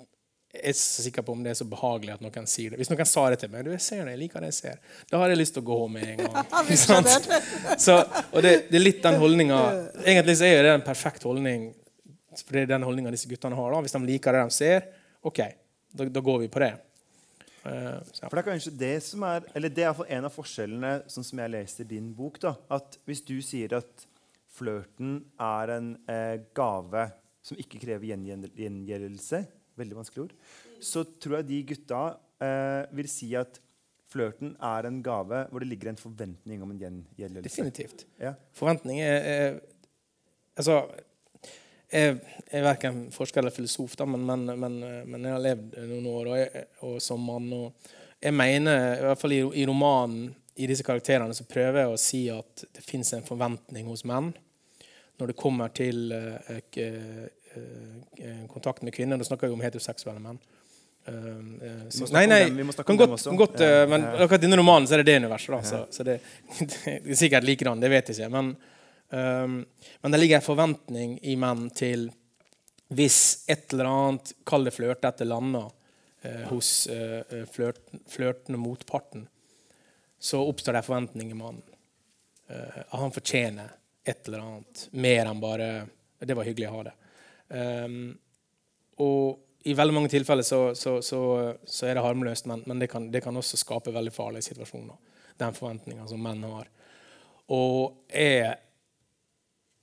[0.49, 2.79] Jeg er ikke så sikker på om det er så behagelig at noen sier det.
[2.81, 4.79] Hvis noen sa det til meg 'du, jeg ser det, jeg liker det jeg ser',
[5.11, 6.45] da har jeg lyst til å gå med en gang.
[7.85, 7.95] Så,
[8.33, 9.59] og det, det er litt den holdninga
[10.03, 11.73] Egentlig så er det en perfekt holdning.
[12.35, 13.71] For det er den holdninga disse guttene har.
[13.71, 13.81] da.
[13.81, 14.85] Hvis de liker det de ser,
[15.21, 15.39] OK,
[15.93, 16.73] da, da går vi på det.
[17.63, 17.99] Uh.
[18.23, 21.41] For det er kanskje det som er Eller det er en av forskjellene, sånn som
[21.43, 22.39] jeg leser i din bok.
[22.41, 24.08] da, At hvis du sier at
[24.59, 27.07] flørten er en eh, gave
[27.45, 29.41] som ikke krever gjengjeldelse,
[29.79, 30.37] veldig vanskelig ord,
[30.83, 32.03] så tror jeg de gutta
[32.43, 33.59] eh, vil si at
[34.09, 37.45] flørten er en gave hvor det ligger en forventning om en gjengjeldelse.
[37.47, 38.07] Definitivt.
[38.21, 38.33] Ja.
[38.57, 39.59] Forventning er, er
[40.59, 40.89] Altså
[41.89, 42.17] Jeg
[42.51, 44.73] er verken forsker eller filosof, da, men, men, men,
[45.07, 47.47] men jeg har levd noen år og, jeg, og som mann.
[47.55, 47.87] Og
[48.21, 50.27] jeg mener, i hvert fall i, i romanen,
[50.59, 54.33] i disse karakterene, så prøver jeg å si at det fins en forventning hos menn
[55.19, 56.85] når det kommer til eh, k-
[57.55, 59.17] eh, kontakt med kvinner.
[59.19, 60.39] Da snakker vi om heteroseksuelle menn.
[61.07, 63.35] Eh, eh, så- nei, dem, vi må snakke om dem også.
[63.37, 65.49] godt, eh, men akkurat denne romanen så er det det universet.
[65.55, 66.19] da, så, så det,
[66.59, 68.31] det er sikkert likedan, det vet jeg ikke.
[68.31, 68.55] Men,
[69.11, 69.65] um,
[70.03, 72.09] men det ligger en forventning i menn til
[72.93, 75.67] hvis et eller annet, kall det flørtete, lander
[76.25, 77.77] eh, hos eh, eh, flørt,
[78.09, 79.27] flørtende motparten,
[80.19, 81.61] så oppstår det en forventning i mannen.
[82.49, 83.69] Eh, han fortjener
[84.09, 85.69] et eller annet mer enn bare
[86.19, 86.97] 'Det var hyggelig å ha det'.
[87.49, 88.17] Um,
[88.99, 91.19] og i veldig mange tilfeller så, så, så,
[91.65, 94.95] så er det harmløst, men, men det, kan, det kan også skape veldig farlige situasjoner.
[95.39, 96.67] Den forventninga som menn har.
[97.55, 98.53] Og jeg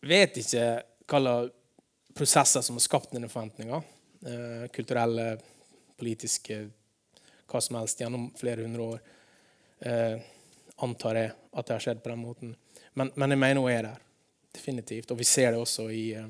[0.07, 0.67] vet ikke
[1.07, 1.53] hva slags
[2.17, 3.83] prosesser som har skapt denne forventninga.
[4.27, 5.37] Uh, kulturelle,
[6.01, 6.63] politiske,
[7.47, 9.03] hva som helst gjennom flere hundre år.
[9.85, 10.17] Uh,
[10.85, 12.57] antar jeg at det har skjedd på den måten.
[12.97, 14.06] Men, men jeg mener hun er der.
[14.57, 15.13] Definitivt.
[15.15, 16.29] Og vi ser det også i eh,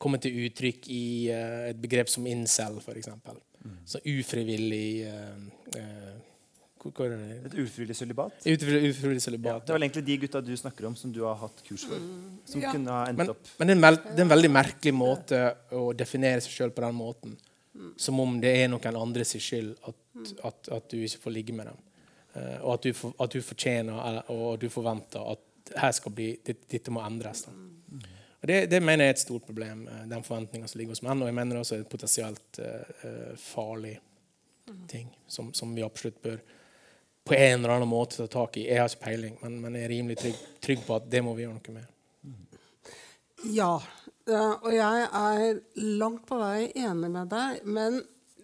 [0.00, 3.10] komme til uttrykk i eh, et begrep som incel, f.eks.
[3.64, 3.76] Mm.
[3.88, 6.14] Så ufrivillig eh?
[6.84, 8.34] Et ufrivillig sølibat.
[8.44, 11.62] Ufrivillig, ufrivillig Ja, det var egentlig de gutta du snakker om, som du har hatt
[11.64, 11.96] kurs for.
[12.44, 12.72] Som Ja.
[12.72, 15.94] kunne ha endt Men, opp men det, er det er en veldig merkelig måte å
[15.96, 17.36] definere seg sjøl på den måten.
[17.96, 19.96] Som om det er noen andres skyld at,
[20.44, 21.80] at, at du ikke får ligge med dem.
[22.34, 25.43] Eh, og at du, for, at du fortjener og du forventer at
[25.76, 27.46] her skal bli, dette, må endres.
[27.48, 31.04] Og det, det mener jeg er et stort problem, eh, den forventninga som ligger hos
[31.04, 31.22] menn.
[31.22, 33.94] Og jeg mener det også er et potensielt eh, farlig
[34.88, 36.38] ting som, som vi absolutt bør
[37.24, 38.66] på en eller annen måte ta tak i.
[38.68, 41.32] Jeg har ikke peiling, men, men jeg er rimelig trygg, trygg på at det må
[41.36, 41.90] vi gjøre noe med.
[43.52, 43.74] Ja.
[44.62, 45.58] og jeg er
[46.00, 47.98] langt på vei enig med deg, men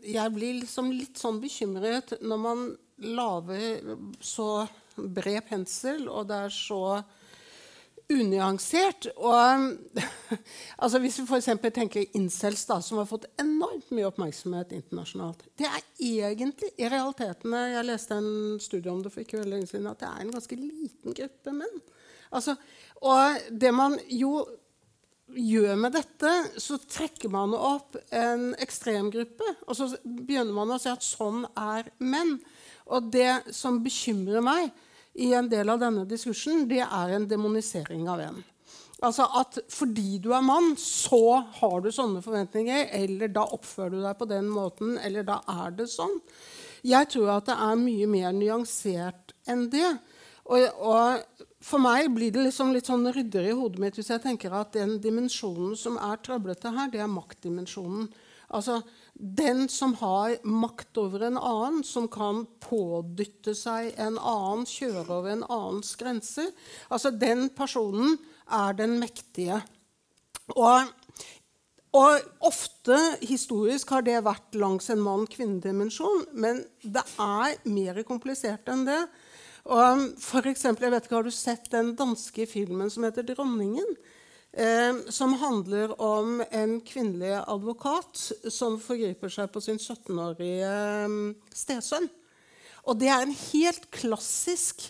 [0.04, 2.64] jeg blir liksom litt sånn bekymret når man
[3.00, 4.64] lager så
[5.08, 6.82] bred pensel, og det er så
[8.10, 9.08] unyansert.
[9.16, 9.66] Og,
[10.82, 11.50] altså hvis vi f.eks.
[11.74, 15.44] tenker incels, da, som har fått enormt mye oppmerksomhet internasjonalt.
[15.58, 18.32] Det er egentlig i realiteten Jeg leste en
[18.62, 21.54] studie om det for ikke veldig lenge siden, at det er en ganske liten gruppe
[21.54, 21.84] menn.
[22.30, 22.54] Altså,
[23.02, 24.44] og det man jo
[25.30, 29.46] gjør med dette, så trekker man opp en ekstremgruppe.
[29.68, 32.38] Og så begynner man å si at sånn er menn.
[32.90, 34.72] Og det som bekymrer meg
[35.14, 38.40] i en del av denne diskursen, det er en demonisering av en.
[39.00, 44.02] Altså at fordi du er mann, så har du sånne forventninger, eller da oppfører du
[44.04, 46.18] deg på den måten, eller da er det sånn.
[46.86, 49.88] Jeg tror at det er mye mer nyansert enn det.
[50.50, 54.22] Og, og for meg blir det liksom litt sånn ryddere i hodet mitt hvis jeg
[54.24, 58.08] tenker at den dimensjonen som er trøblete her, det er maktdimensjonen.
[58.56, 58.80] Altså
[59.20, 65.34] den som har makt over en annen, som kan pådytte seg en annen, kjøre over
[65.34, 66.48] en annens grenser.
[66.88, 68.16] Altså den personen
[68.48, 69.60] er den mektige.
[70.56, 70.88] Og,
[71.92, 78.86] og, ofte historisk har det vært langs en mann-kvinne-dimensjon, men det er mer komplisert enn
[78.88, 79.02] det.
[79.70, 83.94] Og for eksempel, jeg vet ikke, Har du sett den danske filmen som heter 'Dronningen'?
[85.14, 88.18] Som handler om en kvinnelig advokat
[88.50, 91.14] som forgriper seg på sin 17-årige eh,
[91.54, 92.08] stesønn.
[92.88, 94.88] Og det er en helt klassisk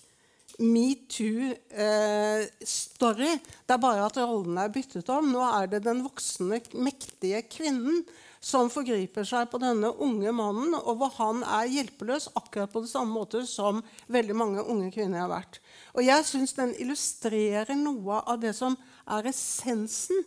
[0.60, 3.32] metoo-story.
[3.32, 5.32] Eh, det er bare at rollene er byttet om.
[5.32, 8.04] Nå er det den voksne, mektige kvinnen
[8.40, 12.92] som forgriper seg på denne unge mannen, og hvor han er hjelpeløs akkurat på det
[12.92, 15.60] samme måte som veldig mange unge kvinner har vært.
[15.96, 18.76] Og jeg syns den illustrerer noe av det som
[19.10, 20.22] er essensen.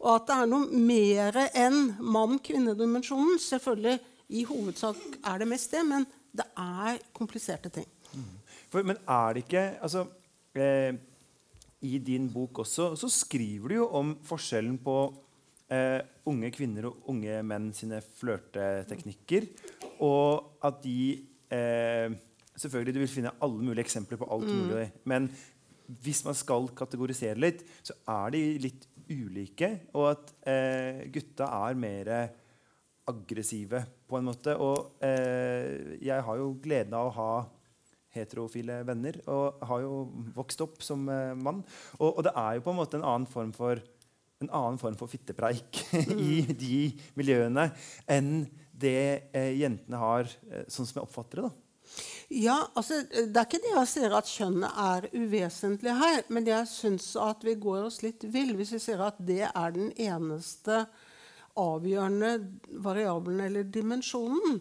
[0.00, 3.40] Og at det er noe mer enn mann-kvinne-dimensjonen.
[3.42, 3.98] Selvfølgelig,
[4.30, 7.88] i hovedsak er det mest det, men det er kompliserte ting.
[8.70, 10.04] For, men er det ikke altså,
[10.54, 10.94] eh,
[11.82, 14.96] I din bok også så skriver du jo om forskjellen på
[15.72, 15.98] eh,
[16.30, 19.48] unge kvinner og unge menn sine flørteteknikker.
[20.06, 21.00] Og at de
[21.50, 22.14] eh,
[22.60, 24.60] Selvfølgelig du vil finne alle mulige eksempler på alt mm.
[24.60, 24.88] mulig.
[25.08, 25.30] Men
[26.04, 29.72] hvis man skal kategorisere litt, så er de litt ulike.
[29.96, 32.12] Og at eh, gutta er mer
[33.10, 34.54] aggressive på en måte.
[34.60, 37.32] Og eh, jeg har jo gleden av å ha
[38.14, 39.94] heterofile venner og har jo
[40.34, 41.62] vokst opp som eh, mann.
[42.00, 43.82] Og, og, det er jo på en måte en annen form for,
[44.48, 46.52] annen form for fittepreik i mm.
[46.58, 46.80] de
[47.18, 47.70] miljøene
[48.10, 48.44] enn
[48.80, 51.50] det eh, jentene har, eh, sånn som jeg oppfatter det.
[51.50, 51.69] da.
[52.30, 56.68] Ja, altså, Det er ikke det jeg sier at kjønnet er uvesentlig her, men jeg
[56.70, 60.84] syns at vi går oss litt vill hvis vi sier at det er den eneste
[61.58, 62.36] avgjørende
[62.84, 64.60] variabelen eller dimensjonen.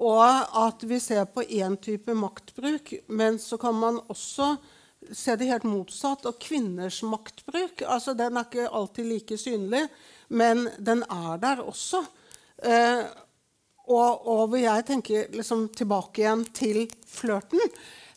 [0.00, 0.22] Og
[0.62, 4.54] at vi ser på én type maktbruk, men så kan man også
[5.12, 6.26] se det helt motsatt.
[6.26, 9.84] Og kvinners maktbruk altså den er ikke alltid like synlig,
[10.32, 12.02] men den er der også.
[12.62, 13.04] Eh,
[13.90, 17.60] og, og hvor jeg tenker liksom, tilbake igjen til flørten,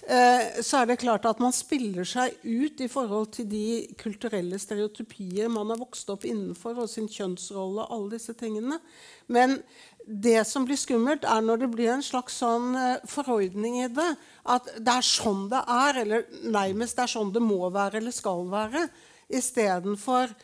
[0.06, 3.65] eh, så er det klart at man spiller seg ut i forhold til de
[3.97, 8.78] kulturelle stereotypier man har vokst opp innenfor, og sin kjønnsrolle, alle disse tingene.
[9.25, 9.58] Men
[10.06, 14.12] det som blir skummelt, er når det blir en slags sånn eh, forordning i det.
[14.45, 18.13] At det er sånn det er, eller nærmest det er sånn det må være eller
[18.13, 18.86] skal være.
[19.34, 20.36] Istedenfor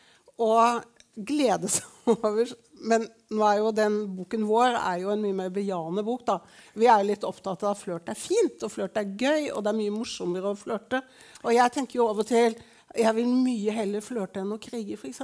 [0.41, 0.55] å
[1.15, 2.49] glede seg over
[2.87, 6.25] Men nå er jo den boken vår er jo en mye mer bejaende bok.
[6.27, 6.39] da.
[6.73, 9.73] Vi er litt opptatt av at flørt er fint, og flørt er gøy, og det
[9.73, 11.03] er mye morsommere å flørte.
[11.43, 12.57] Og jeg tenker jo av og til
[12.97, 15.21] jeg vil mye heller flørte enn å krige, f.eks.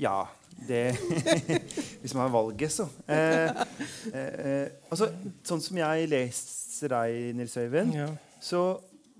[0.00, 0.24] Ja,
[0.68, 0.96] det,
[2.00, 2.88] hvis man har valget, så.
[3.06, 3.62] Eh,
[4.10, 5.10] eh, eh, altså,
[5.46, 8.08] sånn som jeg leser deg, Nils Øyvind, ja.
[8.42, 8.64] så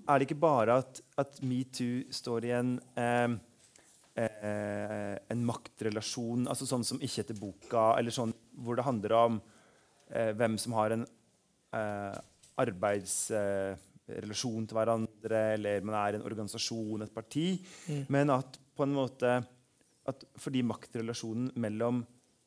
[0.07, 3.29] er det ikke bare at, at metoo står i en, eh,
[4.41, 8.33] eh, en maktrelasjon, altså sånn som ikke etter boka, eller sånn
[8.65, 9.33] hvor det handler om
[10.09, 11.05] eh, hvem som har en
[12.59, 17.47] arbeidsrelasjon til hverandre, eller man er en organisasjon, et parti,
[17.87, 18.03] mm.
[18.11, 19.29] men at på en måte
[20.09, 21.97] at fordi maktrelasjonen mellom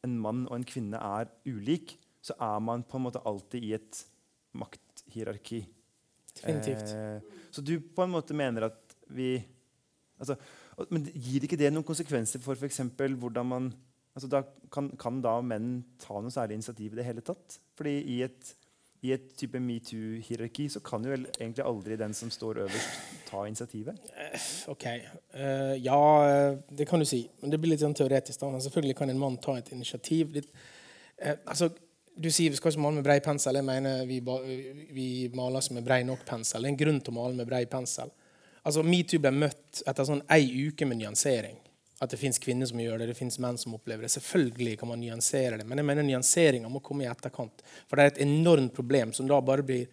[0.05, 3.73] en mann og en kvinne er ulik, så er man på en måte alltid i
[3.77, 4.01] et
[4.59, 5.65] makthierarki.
[6.35, 6.95] Definitivt.
[6.95, 7.19] Eh,
[7.51, 9.37] så du på en måte mener at vi
[10.19, 10.37] altså,
[10.91, 12.81] Men gir ikke det noen konsekvenser for f.eks.
[13.21, 13.73] hvordan man
[14.15, 17.59] altså da kan, kan, da menn ta noe særlig initiativ i det hele tatt?
[17.79, 18.55] Fordi i et
[19.05, 23.99] i et type metoo-hierarki så kan jo egentlig aldri den som står øverst, ta initiativet?
[24.17, 24.87] Eh, ok.
[25.35, 27.27] Uh, ja, eh, det kan du si.
[27.43, 28.41] Men det blir litt sånn teoretisk.
[28.41, 28.63] da.
[28.65, 30.33] Selvfølgelig kan en mann ta et initiativ.
[30.33, 30.49] Litt,
[31.21, 31.69] uh, altså,
[32.17, 33.61] du sier vi skal ikke male med brei pensel.
[33.61, 34.23] Jeg mener vi,
[34.97, 36.63] vi maler ikke med brei nok pensel.
[36.63, 38.15] Det er en grunn til å male med brei pensel.
[38.65, 41.61] Altså, Metoo ble møtt etter sånn ei uke med nyansering
[42.05, 44.13] at det fins kvinner som gjør det, det fins menn som opplever det.
[44.13, 47.63] Selvfølgelig kan man nyansere det, men jeg mener nyanseringa må komme i etterkant.
[47.89, 49.87] For det er et enormt problem som da bare blir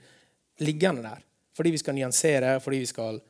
[0.66, 1.22] liggende der.
[1.56, 3.22] Fordi vi skal nyansere, fordi vi skal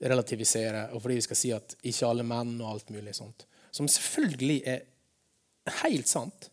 [0.00, 3.44] relativisere, og fordi vi skal si at ikke alle menn og alt mulig sånt.
[3.74, 4.86] Som selvfølgelig er
[5.82, 6.48] helt sant.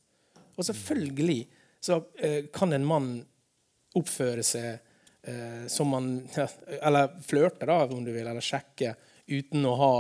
[0.58, 1.40] Og selvfølgelig
[1.84, 3.12] så eh, kan en mann
[3.98, 4.82] oppføre seg
[5.68, 6.12] som man
[6.78, 8.94] Eller flørte, da, om du vil, eller sjekke
[9.28, 9.92] uten å ha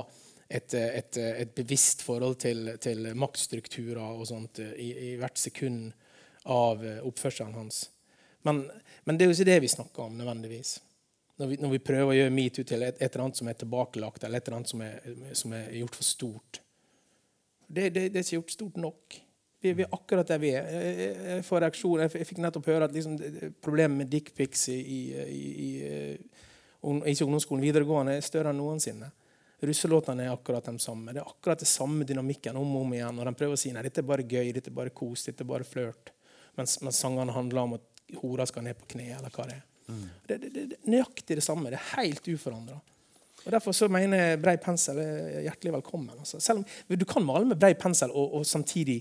[0.48, 5.92] et, et, et bevisst forhold til, til, maktstrukturer og sånt i, i, hvert sekund
[6.48, 7.82] av oppførselen hans.
[8.48, 8.63] Men,
[9.04, 10.78] men, det er jo ikke det vi snakker om nødvendigvis.
[11.38, 13.58] Når vi, når vi prøver å gjøre metoo til et, et, eller annet som er
[13.60, 16.62] tilbakelagt, eller et eller annet som er, som er gjort for stort.
[17.68, 19.18] Det, det, det, er ikke gjort stort nok.
[19.60, 20.67] Vi, vi, er akkurat der vi er.
[20.70, 22.04] Jeg, får reaksjon.
[22.06, 23.15] Jeg, fikk nettopp høre at liksom,
[23.63, 25.00] problemet med dickpics i, i,
[25.34, 25.78] i, i
[27.12, 29.10] ikke ungdomsskolen videregående er større enn noensinne.
[29.65, 31.13] Russelåtene er akkurat de samme.
[31.15, 33.17] Det er akkurat det samme dynamikken om og om igjen.
[33.17, 35.41] Og de prøver å si nei, dette er bare gøy, dette er bare kos, dette
[35.41, 36.13] er bare flørt.
[36.58, 39.65] Mens, mens sangene handler om at hora skal ned på kne, eller hva det er.
[39.88, 40.06] Mm.
[40.28, 41.72] Det, det, det, nøyaktig det samme.
[41.74, 42.78] Det er helt uforandra.
[43.46, 46.13] Og Derfor så mener jeg brei pensel er hjertelig velkommen.
[46.20, 46.41] Altså.
[46.43, 49.00] Selv om Du kan male med brei pensel og, og, samtidig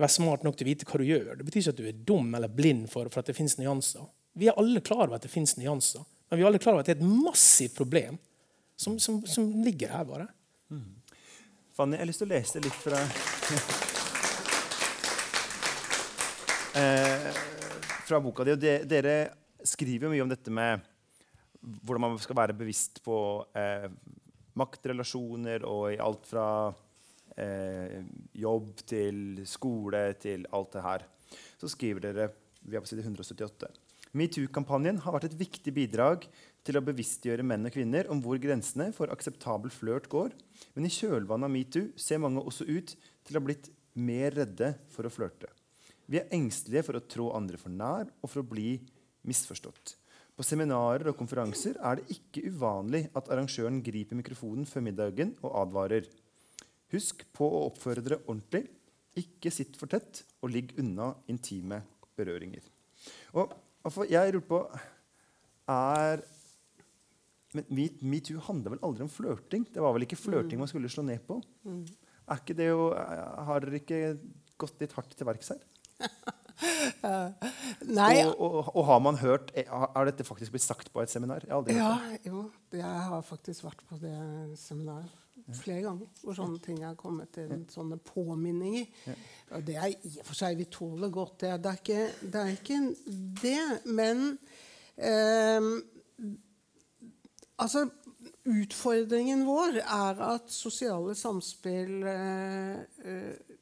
[0.00, 1.24] være smart nok til å vite hva du gjør.
[1.36, 4.04] Det betyr ikke at du er dum eller blind for, for at det fins nyanser.
[4.38, 6.84] Vi er alle klar over at det fins nyanser, men vi er alle klar over
[6.84, 8.14] at det er et massivt problem
[8.78, 10.04] som, som, som ligger her.
[10.08, 10.26] bare.
[10.70, 10.90] Mm.
[11.76, 13.00] Fanny, jeg har lyst til å lese litt fra
[16.80, 17.30] eh,
[18.10, 18.50] fra boka di.
[18.54, 18.60] og
[18.90, 19.16] Dere
[19.66, 20.72] skriver jo mye om dette med
[21.60, 23.16] hvordan man skal være bevisst på
[23.58, 23.88] eh,
[24.58, 26.46] maktrelasjoner og i alt fra
[27.40, 28.00] eh,
[28.36, 31.06] jobb til skole til alt det her.
[31.60, 33.70] Så skriver dere vi er på side 178.
[34.16, 36.26] Metoo-kampanjen har vært et viktig bidrag
[36.66, 40.34] til å bevisstgjøre menn og kvinner om hvor grensene for akseptabel flørt går.
[40.74, 44.74] Men i kjølvannet av metoo ser mange også ut til å ha blitt mer redde
[44.92, 45.48] for å flørte.
[46.10, 48.74] Vi er engstelige for å trå andre for nær og for å bli
[49.30, 49.94] misforstått.
[50.34, 55.54] På seminarer og konferanser er det ikke uvanlig at arrangøren griper mikrofonen før middagen og
[55.62, 56.06] advarer.
[56.94, 58.64] Husk på å oppføre dere ordentlig.
[59.20, 61.82] Ikke sitt for tett, og ligg unna intime
[62.18, 62.66] berøringer.
[63.38, 63.54] Og,
[63.86, 64.60] og jeg lurer på
[65.70, 66.22] er
[67.56, 67.66] men
[68.06, 69.64] Metoo me handler vel aldri om flørting?
[69.74, 70.62] Det var vel ikke flørting mm.
[70.62, 71.40] man skulle slå ned på?
[71.66, 71.82] Mm.
[72.30, 74.00] Er ikke det jo, Har dere ikke
[74.60, 75.64] gått litt hardt til verks her?
[77.98, 78.22] Nei.
[78.22, 81.44] Og, og, og, har man hørt Har dette faktisk blitt sagt på et seminar?
[81.48, 81.94] Jeg ja,
[82.28, 82.44] jo.
[82.76, 84.14] Jeg har faktisk vært på det
[84.60, 85.10] seminaret
[85.56, 86.10] flere ganger.
[86.22, 87.52] Hvor sånne ting er kommet til.
[87.72, 89.14] Sånne påminninger.
[89.56, 91.54] Og det er i og for seg Vi tåler godt det.
[91.62, 92.80] Det er ikke det, er ikke
[93.42, 94.26] det men
[94.96, 95.70] eh,
[97.60, 97.88] Altså
[98.50, 103.56] Utfordringen vår er at sosiale samspill eh, eh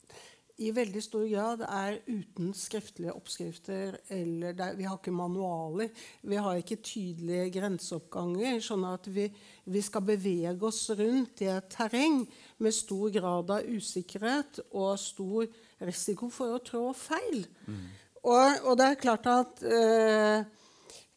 [0.59, 3.99] i veldig stor grad er uten skriftlige oppskrifter.
[4.11, 5.88] eller der, Vi har ikke manualer.
[6.23, 8.59] Vi har ikke tydelige grenseoppganger.
[8.61, 9.29] Sånn at vi,
[9.64, 12.25] vi, skal bevege oss rundt i et terreng
[12.59, 15.47] med stor grad av usikkerhet og stor
[15.81, 17.47] risiko for å trå feil.
[17.66, 17.87] Mm.
[18.25, 20.42] Og, og, det er klart at øh,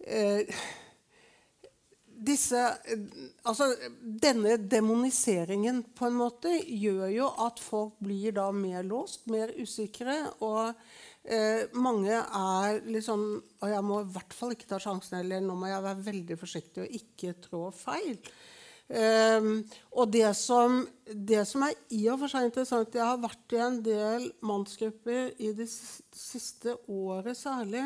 [0.05, 0.61] øh,
[2.21, 2.59] disse,
[3.47, 9.53] altså, denne demoniseringen på en måte gjør jo at folk blir da mer låst, mer
[9.57, 10.17] usikre.
[10.45, 10.71] Og
[11.25, 15.57] eh, mange er liksom Og jeg må i hvert fall ikke ta sjansen, eller nå
[15.57, 18.17] må jeg være veldig forsiktig og ikke trå feil.
[18.91, 19.61] Um,
[19.95, 23.59] og det som, det som, er i og for seg interessant Jeg har vært i
[23.63, 27.85] en del mannsgrupper i det siste året særlig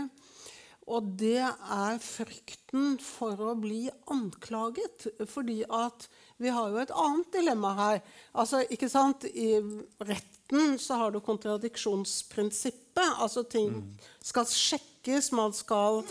[0.85, 5.07] og det er frykten for å bli anklaget.
[5.25, 6.05] Fordi at
[6.37, 8.01] vi har jo et annet dilemma her.
[8.37, 9.25] Altså, ikke sant?
[9.25, 9.57] I
[10.05, 13.15] retten så har du kontradiksjonsprinsippet.
[13.17, 13.79] Altså ting
[14.21, 15.31] skal sjekkes.
[15.33, 16.03] Man skal,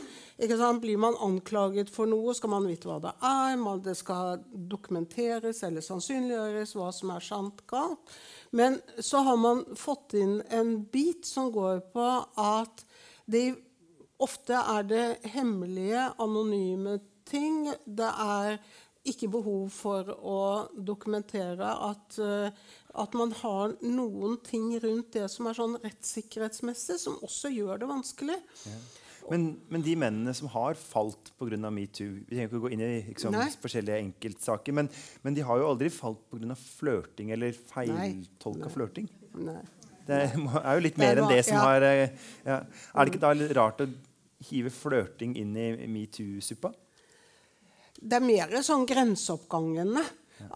[0.43, 0.83] ikke sant?
[0.83, 3.55] Blir man anklaget for noe, skal man vite hva det er.
[3.61, 8.17] Man, det skal dokumenteres eller sannsynliggjøres hva som er sant galt.
[8.51, 12.09] Men så har man fått inn en bit som går på
[12.43, 12.85] at
[13.31, 13.53] det
[14.23, 17.67] Ofte er det hemmelige, anonyme ting.
[17.85, 18.59] Det er
[19.05, 20.41] ikke behov for å
[20.73, 22.49] dokumentere at, uh,
[23.03, 27.91] at man har noen ting rundt det som er sånn rettssikkerhetsmessig, som også gjør det
[27.91, 28.39] vanskelig.
[28.65, 28.79] Ja.
[29.31, 31.57] Men, men, de mennene som har falt pga.
[31.73, 34.91] metoo Vi trenger ikke å gå inn i liksom, forskjellige enkeltsaker, men,
[35.25, 36.57] men, de har jo aldri falt pga.
[36.61, 39.09] flørting eller feiltolka flørting.
[40.05, 42.11] Det er jo litt mer enn det som har eh,
[42.45, 42.59] ja.
[42.61, 43.89] Er det ikke da litt rart å
[44.51, 46.73] hive flørting inn i metoo-suppa?
[47.95, 50.03] Det er mer sånn grenseoppgangene.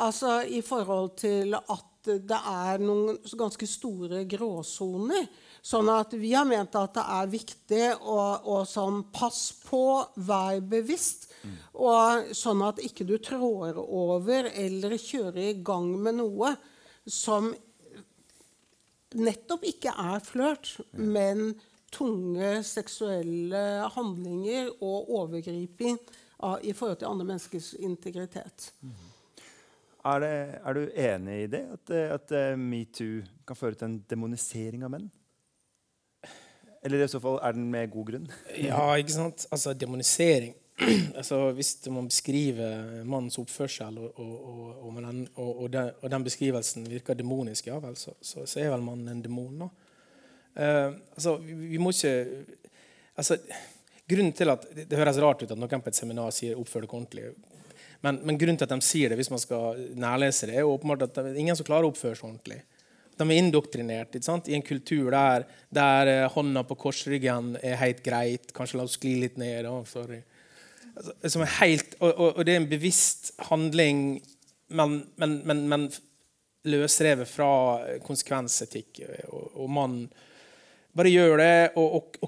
[0.03, 5.29] Altså i forhold til at det er noen ganske store gråsoner.
[5.65, 8.19] Sånn at vi har ment at det er viktig å,
[8.55, 9.83] å sånn Pass på,
[10.29, 11.29] vær bevisst.
[11.43, 11.57] Mm.
[11.85, 16.55] Og sånn at ikke du trår over eller kjører i gang med noe
[17.09, 17.51] som
[19.17, 21.53] nettopp ikke er flørt, men
[21.95, 23.63] tunge seksuelle
[23.95, 25.97] handlinger og overgriping
[26.45, 28.73] av, i forhold til andre menneskers integritet.
[30.05, 31.65] Er, det, er du enig i det?
[31.75, 35.09] At, at eh, metoo kan føre til en demonisering av menn?
[36.85, 38.29] Eller i så fall er den med god grunn?
[38.55, 39.49] Ja, ikke sant?
[39.51, 40.55] Altså, demonisering
[41.19, 47.67] altså, Hvis man beskriver mannens oppførsel, og, og, og, og, den, den, beskrivelsen virker demonisk,
[47.67, 49.65] ja vel, så, så, så er vel mannen en demon.
[49.65, 49.71] da.
[50.59, 52.15] Uh, altså, vi, vi, må ikke
[53.15, 53.37] altså,
[54.11, 56.95] grunnen til at Det høres rart ut at noen på et seminar sier 'oppfør deg
[56.97, 57.29] ordentlig'.
[58.01, 61.09] Men, men, grunnen til at de sier det, hvis man skal nærlese det, er åpenbart
[61.09, 62.61] at det er ingen som klarer å oppføre seg ordentlig.
[63.19, 68.53] De er indoktrinert i en kultur der, der uh, hånda på korsryggen er helt greit.
[68.55, 69.67] Kanskje la oss skli litt ned.
[69.67, 70.23] Da, sorry.
[70.99, 74.01] Altså, som er helt, og, og, og, det er en bevisst handling,
[74.75, 75.89] men, men, men, men
[76.69, 77.51] løsrevet fra
[78.05, 79.05] konsekvensetikk.
[79.31, 80.01] Og, og man
[80.99, 81.53] bare gjør det.
[81.79, 82.19] Og,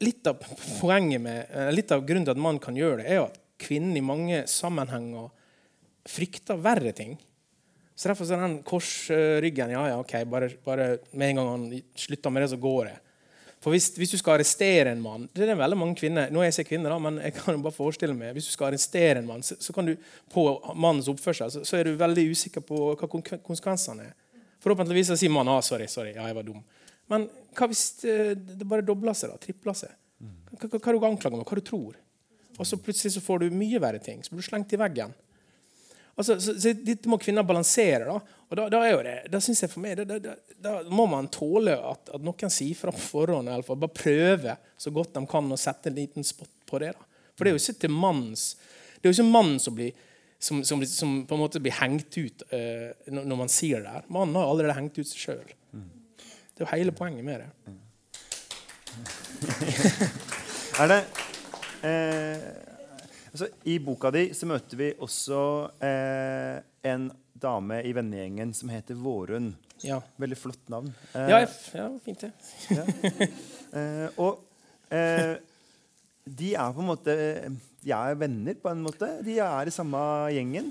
[0.00, 0.40] litt av
[0.80, 3.96] poenget med, litt av grunnen til at man kan gjøre det, er jo at kvinnen
[3.96, 5.30] i mange sammenhenger
[6.06, 7.16] frykter verre ting.
[7.96, 12.32] Så Derfor er den korsryggen ja, ja, ok, bare, bare, med en gang han slutter
[12.32, 12.96] med det, så går det.
[13.64, 16.50] For hvis, hvis, du skal arrestere en mann det er veldig mange kvinner, nå er
[16.50, 19.26] jeg ikke kvinner da, men jeg kan bare forestille meg, Hvis du skal arrestere en
[19.26, 19.96] mann, så, så kan du
[20.32, 20.44] på
[20.74, 24.14] mannens oppførsel så, så, er du veldig usikker på hva konsekvensene er.
[24.62, 26.62] Forhåpentligvis sier mannen ah, sorry, sorry, ja, jeg var dum.
[27.10, 29.32] Men hva hvis det bare dobler seg?
[29.32, 29.94] da, tripler seg?
[30.52, 31.46] Hva, hva, hva er du anklager med?
[31.46, 31.96] Hva du tror?
[32.56, 34.22] Og så plutselig så får du mye verre ting.
[34.24, 35.12] Så blir du slengt i veggen.
[36.16, 38.06] Altså, så, så Dette må kvinner balansere.
[38.08, 40.76] da, og da, da er jo det, da synes jeg for meg, da, da, da
[40.94, 43.50] må man tåle at, at, noen sier fra på forhånd.
[43.50, 43.66] I alle.
[43.66, 46.92] Bare prøve så godt de kan å sette en liten spot på det.
[46.94, 47.30] da.
[47.34, 48.52] For det er jo ikke til manns
[48.96, 49.92] det er jo ikke mannen som, blir,
[50.42, 54.06] som, som, som, på en måte blir hengt ut uh, når man sier det her.
[54.10, 55.52] Mannen har allerede hengt ut seg sjøl.
[56.56, 57.74] Det er jo hele poenget med det.
[60.80, 60.98] er det
[61.84, 62.46] eh,
[63.28, 65.40] altså, I boka di så møter vi også
[65.84, 66.56] eh,
[66.88, 67.10] en
[67.42, 69.52] dame i vennegjengen som heter Vårun.
[69.84, 70.00] Ja.
[70.20, 70.92] Veldig flott navn.
[71.12, 71.42] Eh, ja,
[71.76, 72.32] ja, fint det.
[72.72, 72.86] ja.
[73.76, 74.38] Eh, og
[74.94, 75.36] eh,
[76.24, 77.14] de er på en måte
[77.82, 79.08] De er venner, på en måte.
[79.26, 79.98] De er i samme
[80.32, 80.70] gjengen.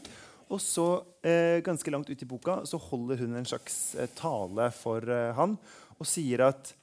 [0.53, 4.69] Og så, eh, ganske langt ut i boka, så holder hun en slags eh, tale
[4.75, 5.57] for eh, han
[5.95, 6.73] og sier at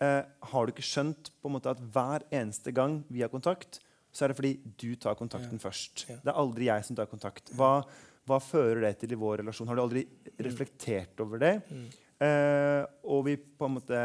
[0.00, 3.80] eh, Har du ikke skjønt på en måte at hver eneste gang vi har kontakt,
[4.12, 5.62] så er det fordi du tar kontakten ja.
[5.62, 6.06] først.
[6.08, 7.50] Det er aldri jeg som tar kontakt.
[7.56, 7.82] Hva,
[8.26, 9.68] hva, fører det til i vår relasjon?
[9.70, 10.32] Har du aldri mm.
[10.46, 11.54] reflektert over det?
[11.70, 11.86] Mm.
[12.26, 14.00] Eh, og vi på en måte,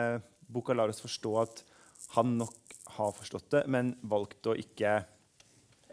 [0.52, 1.64] boka lar oss forstå at
[2.18, 4.96] han nok har forstått det, men valgt å ikke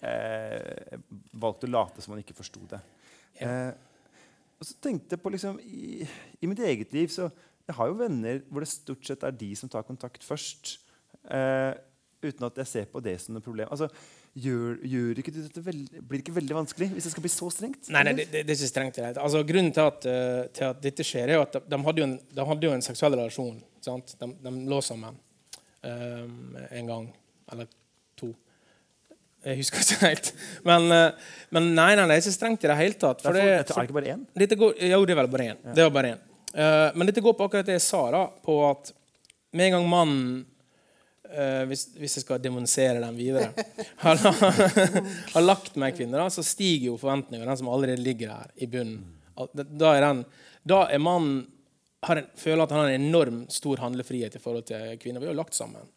[0.02, 0.98] eh,
[1.38, 2.80] valgt å late som han ikke forsto det.
[3.38, 3.50] Ja.
[3.50, 3.70] Eh,
[4.58, 6.02] og så tenkte jeg på liksom, i,
[6.40, 7.28] i, mitt eget liv så
[7.68, 10.78] Jeg har jo venner hvor det stort sett er de som tar kontakt først.
[11.30, 11.74] Eh,
[12.24, 13.68] uten at jeg ser på det som noe problem.
[13.70, 13.90] Altså,
[14.42, 17.48] gjør, gjør ikke dette veldig, blir det ikke veldig vanskelig hvis det skal bli så
[17.52, 17.88] strengt?
[17.94, 19.00] Nei, nei det, det, er ikke strengt.
[19.10, 22.08] Altså, grunnen til at, uh, til at, dette skjer, er at de, de, hadde, jo
[22.08, 23.56] en, de hadde jo en seksuell relasjon.
[23.88, 25.16] De, de, lå sammen
[25.86, 27.08] um, en gang
[27.52, 27.68] eller
[28.18, 28.30] to.
[29.46, 30.32] jeg husker ikke helt.
[30.68, 33.22] Men, eh, men nei, nei, det er ikke strengt i det hele tatt.
[33.24, 34.26] For det, er det ikke bare én?
[34.36, 35.62] Går, jo, det er vel bare én.
[35.62, 35.76] Ja.
[35.78, 36.24] Det var bare én.
[36.48, 38.92] Uh, men dette går på akkurat det jeg sa, da, på at
[39.56, 40.30] med en gang mannen
[41.32, 43.66] uh, hvis, hvis, jeg skal demonisere den videre
[44.04, 44.22] har,
[45.34, 48.70] har lagt meg kvinner, da, så stiger jo forventningene, den som allerede ligger der i
[48.70, 49.06] bunnen.
[49.54, 50.24] Da er, den,
[50.66, 51.46] da er mannen
[52.00, 55.20] har en, føler at han har en enorm stor handlefrihet i forhold til kvinner.
[55.20, 55.88] Vi har jo lagt sammen.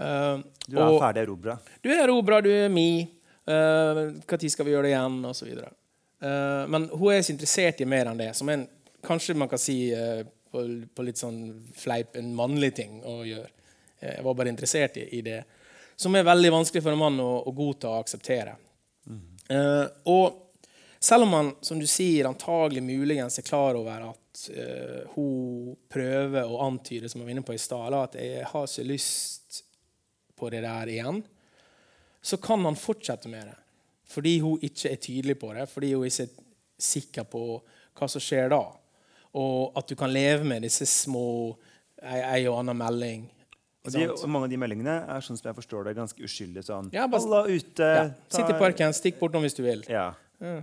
[0.00, 1.58] Uh, du er og, ferdig erobra?
[1.84, 3.04] Du er erobra, du er mi.
[3.50, 5.18] Når uh, skal vi gjøre det igjen?
[5.28, 5.72] Og så videre.
[6.24, 8.32] uh, men hun er så interessert i mer enn det.
[8.38, 8.66] Som en,
[9.04, 11.40] kanskje man kan si uh, på, på, litt sånn
[11.76, 13.52] fleip en mannlig ting å gjøre.
[14.00, 15.42] Jeg var bare interessert i, det.
[15.96, 18.56] Som er veldig vanskelig for en mann å, å godta og akseptere.
[19.10, 19.26] Mm.
[20.12, 20.46] og
[21.00, 24.42] selv om man som du sier, antagelig muligens er klar over at
[25.14, 28.84] hun prøver å antyde som jeg var inne på i stad, at jeg har ikke
[28.86, 29.62] lyst
[30.36, 31.22] på det der igjen,
[32.22, 33.56] så kan han fortsette med det.
[34.10, 36.46] Fordi hun ikke er tydelig på det, fordi hun ikke er
[36.80, 37.42] sikker på
[37.96, 38.62] hva som skjer da.
[39.40, 41.54] Og at du kan leve med disse små
[42.02, 43.26] ei og annen melding.
[43.80, 46.66] Og de, mange av de meldingene er sånn som jeg forstår det, ganske uskyldige.
[46.66, 49.84] sånn, ja, bare, Alla ute, ja, Sitt i parken, stikk bortom hvis du vil.
[49.88, 50.10] Ja.
[50.44, 50.58] ja.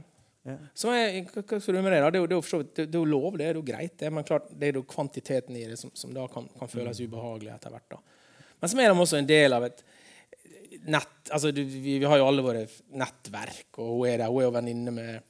[0.45, 0.57] ja.
[0.77, 2.03] Så jeg, hva skal du med det?
[2.05, 2.11] da?
[2.13, 2.41] Det er jo,
[2.77, 3.95] det det lov, det er jo greit.
[3.97, 7.01] Det, men klart, det er jo kvantiteten i det som, som da kan, kan føles
[7.01, 7.09] mm.
[7.09, 7.97] ubehagelig etter hvert.
[7.97, 8.03] da.
[8.61, 9.81] Men så er de også en del av et
[10.87, 11.65] nett altså, vi,
[11.97, 12.63] vi, har jo alle våre
[12.97, 14.29] nettverk, og hun er der.
[14.29, 15.25] Hun er jo venninne med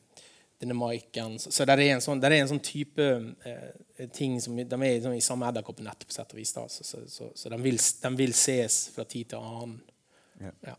[0.61, 1.37] denne Maiken.
[1.39, 3.05] Så, så det er en sånn, er en sånn type
[3.45, 6.53] eh, ting som de er sånn, i samme edderkoppnett, på sett og vis.
[6.55, 6.65] da.
[6.71, 9.79] Så, så, så, så de, vil, de, vil, ses fra tid til annen.
[10.41, 10.53] Ja.
[10.71, 10.75] Ja.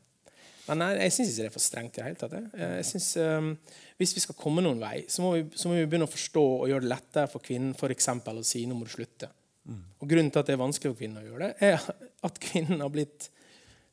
[0.68, 1.97] Men nei, jeg syns ikke det er for strengt.
[1.97, 2.37] i det hele tatt.
[2.37, 2.51] Jeg.
[2.61, 3.53] Jeg synes, um,
[4.01, 6.45] hvis vi skal komme noen vei, så må, vi, så må, vi, begynne å forstå
[6.59, 9.31] og gjøre det lettere for kvinnen for å si nå må du slutte.
[9.68, 9.81] Mm.
[10.01, 11.81] Og Grunnen til at det er vanskelig for kvinnen å gjøre det, er
[12.29, 13.31] at kvinnen har blitt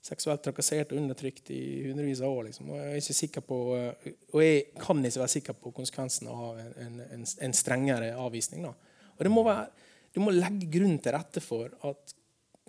[0.06, 2.50] seksuelt trakassert og undertrykt i hundrevis av år.
[2.50, 2.70] Liksom.
[2.76, 7.56] Og, jeg på, og, jeg kan ikke være sikker på konsekvensen av en, en, en
[7.58, 8.68] strengere avvisning.
[8.68, 8.76] Da.
[9.16, 9.72] Og det må være,
[10.16, 12.14] Du må legge grunn til rette for at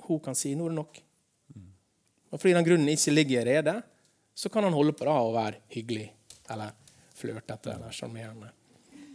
[0.09, 1.03] hun kan si nå er det nok.
[2.33, 3.77] Og fordi den grunnen ikke ligger i redet,
[4.35, 6.09] så kan han holde på da og være hyggelig
[6.53, 6.75] eller
[7.17, 8.51] flørtete eller sjarmerende.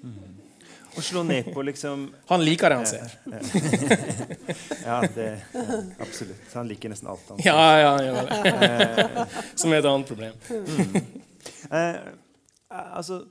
[0.02, 0.51] Mm.
[0.92, 3.14] Og slå ned på liksom Han liker det han ser.
[4.84, 6.48] ja, det, ja, absolutt.
[6.54, 7.28] Han liker nesten alt.
[7.30, 7.48] Han ser.
[7.48, 9.28] Ja, ja, ja det.
[9.56, 10.36] Som er et annet problem.
[10.50, 11.22] Mm.
[11.72, 12.00] Eh,
[12.68, 13.22] altså,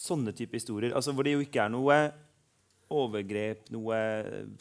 [0.00, 1.98] sånne type historier altså, hvor det jo ikke er noe
[2.94, 3.98] overgrep, noe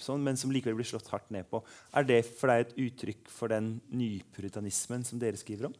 [0.01, 1.61] sånn, men som likevel blir slått hardt ned på.
[1.95, 5.75] Er det for deg et uttrykk for den nypuritanismen som dere skriver om?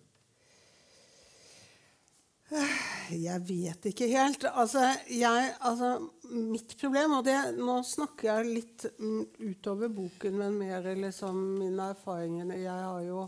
[3.11, 4.45] Jeg vet ikke helt.
[4.47, 5.95] Altså, jeg, altså,
[6.31, 11.89] mitt problem Og det, nå snakker jeg litt mm, utover boken, men mer liksom mine
[11.93, 12.53] erfaringer.
[12.55, 13.27] Jeg har jo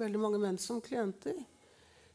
[0.00, 1.38] veldig mange menn som klienter.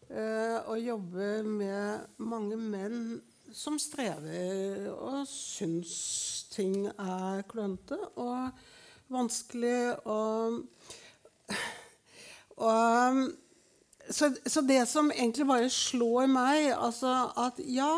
[0.10, 3.20] Eh, og jobber med mange menn
[3.54, 5.94] som strever og syns
[6.54, 8.50] ting er klønete og
[9.10, 10.60] vanskelig og,
[12.58, 13.22] og
[14.10, 17.92] så, så, det som egentlig bare slår meg, altså at ja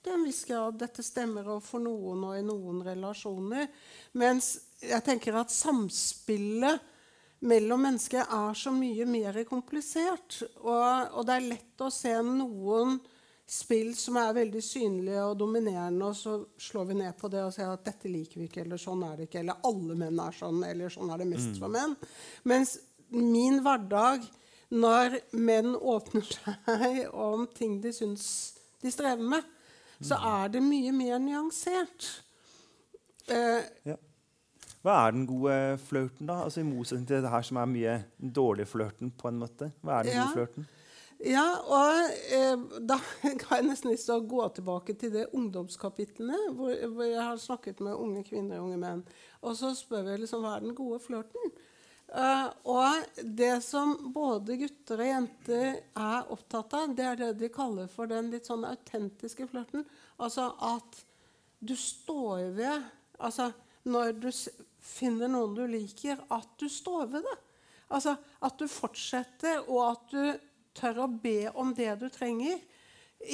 [0.00, 3.68] til en viss grad dette stemmer for noen og i noen relasjoner.
[4.16, 6.88] Mens jeg tenker at samspillet
[7.40, 10.42] mellom mennesker er så mye mer komplisert.
[10.60, 12.98] Og, og, det er lett å se noen
[13.50, 17.54] spill som er veldig synlige og dominerende, og så slår vi ned på det og
[17.54, 20.36] sier at dette liker vi ikke, eller sånn er det ikke, eller alle menn er
[20.36, 21.96] sånn, eller sånn er det mest for menn.
[22.46, 22.76] Mens
[23.10, 24.28] min hverdag
[24.70, 28.26] når menn åpner seg om ting de syns
[28.80, 29.46] de strever med,
[30.00, 30.28] så mm.
[30.32, 32.10] er det mye mer nyansert.
[33.30, 33.98] Uh, ja.
[34.80, 35.54] Hva er den gode
[35.84, 36.38] flørten, da?
[36.46, 39.10] Altså I motsetning til det her som er mye den dårlige flørten.
[39.10, 39.72] på en måte.
[39.84, 40.22] Hva er den ja.
[40.24, 40.68] gode flørten?
[41.20, 42.96] Ja, og eh, Da
[43.50, 47.42] har jeg nesten lyst til å gå tilbake til det ungdomskapitlene, hvor, hvor, jeg har
[47.42, 49.02] snakket med unge kvinner og unge menn.
[49.44, 51.52] Og så spør vi liksom, hva er den gode flørten.
[52.10, 57.50] Uh, og det som både gutter og jenter er opptatt av, det er det de
[57.54, 59.84] kaller for den litt sånn autentiske flørten.
[60.18, 61.04] Altså at
[61.60, 62.88] du står ved
[63.20, 63.50] Altså
[63.84, 64.30] når du
[64.80, 67.34] finner noen du liker, at du står ved det.
[67.92, 70.22] Altså at du fortsetter, og at du
[70.80, 72.56] tør å be om det du trenger.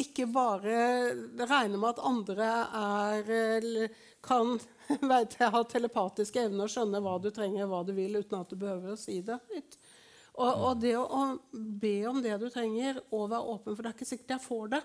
[0.02, 0.74] Ikke bare
[1.38, 2.50] regne med at andre
[2.82, 3.30] er,
[4.26, 4.75] kan vet
[5.40, 8.58] jeg har telepatiske evner og skjønner hva du trenger, hva du vil, uten at du
[8.60, 9.78] behøver å si det høyt.
[10.36, 13.90] Og, og, det å, å, be om det du trenger, og være åpen, for det
[13.90, 14.82] er ikke sikkert jeg får det,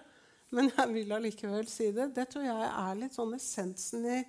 [0.55, 4.21] men jeg vil allikevel si det, det tror jeg er litt sånn essensen i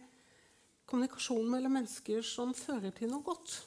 [0.91, 3.61] kommunikasjon mellom mennesker som fører til noe godt.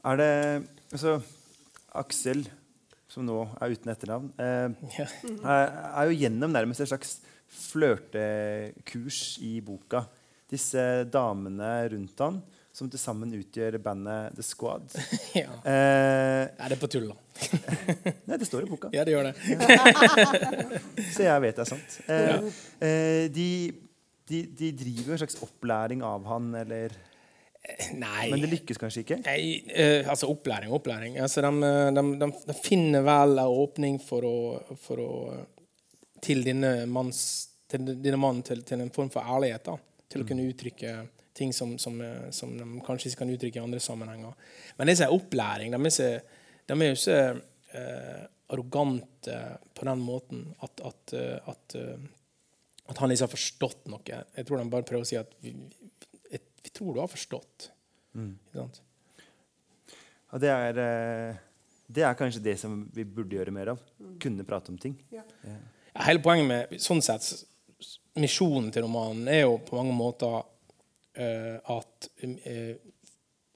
[0.00, 0.32] Er det
[0.90, 1.20] Altså,
[1.94, 2.40] Aksel,
[3.10, 4.72] som nå er uten etternavn, eh,
[5.38, 10.04] er, er jo gjennom nærmest et slags flørtekurs i boka.
[10.50, 12.40] Disse damene rundt han
[12.74, 14.94] som til sammen utgjør bandet The Squad.
[15.42, 15.50] ja.
[15.66, 17.18] Eh, er det på tull, da?
[18.28, 18.90] Nei, det står i boka.
[18.94, 19.34] Ja, det gjør det.
[21.14, 22.00] Så jeg vet det er sant.
[22.06, 22.40] Eh, ja.
[22.86, 23.50] eh, de,
[24.30, 26.96] de, de, driver en slags opplæring av han, eller
[28.00, 28.30] Nei.
[28.32, 29.18] Men det lykkes kanskje ikke?
[29.26, 31.18] Nei, eh, altså Opplæring opplæring.
[31.20, 31.50] Altså, de,
[31.92, 34.38] de, de, de finner vel en åpning for å,
[34.80, 35.10] for å
[36.22, 37.22] til denne, manns,
[37.70, 39.70] til denne mannen til, til, en form for ærlighet.
[39.70, 40.52] Da, til å kunne mm.
[40.54, 40.94] uttrykke
[41.36, 42.00] ting som, som,
[42.34, 44.34] som, de kanskje ikke kan uttrykke i andre sammenhenger.
[44.78, 45.72] Men det er opplæring.
[45.72, 46.08] De er, så,
[46.68, 47.20] de er jo ikke
[47.78, 49.38] eh, arrogante
[49.78, 54.20] på den måten at, at, at, at, han ikke har forstått noe.
[54.36, 55.54] Jeg tror de bare prøver å si at vi,
[56.30, 57.70] vi tror du har forstått.
[58.18, 58.34] Mm.
[60.30, 61.40] Og det er, eh,
[61.90, 63.82] det er kanskje det som vi burde gjøre mer av.
[63.98, 64.16] Mm.
[64.22, 64.98] Kunne prate om ting.
[65.14, 65.24] Ja.
[65.98, 67.26] Hele poenget med sånn sett,
[68.20, 72.74] Misjonen til romanen er jo på mange måter uh, at uh,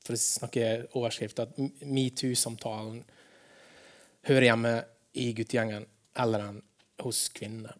[0.04, 3.00] For å snakke overskrift at metoo-samtalen
[4.28, 4.74] hører hjemme
[5.20, 5.86] i guttegjengen
[6.20, 6.60] eller den
[7.02, 7.72] hos kvinnene.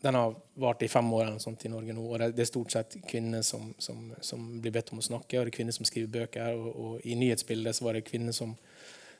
[0.00, 2.72] Den har vart i fem år eller sånt i Norge nå, og det er stort
[2.72, 5.88] sett kvinner som, som, som, blir bedt om å snakke, og det er kvinner som
[5.88, 6.56] skriver bøker.
[6.56, 8.54] Og, og i nyhetsbildet så var det kvinner som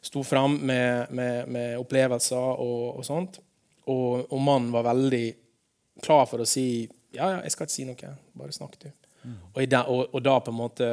[0.00, 3.42] sto fram med, med, med opplevelser og, og sånt.
[3.90, 5.26] Og, og mannen var veldig
[6.04, 8.10] klar for å si ja, ja, jeg skal ikke si noe.
[8.38, 8.90] Bare snakk, du.
[9.22, 9.38] Mm.
[9.52, 10.90] Og, den, og, og, da på en måte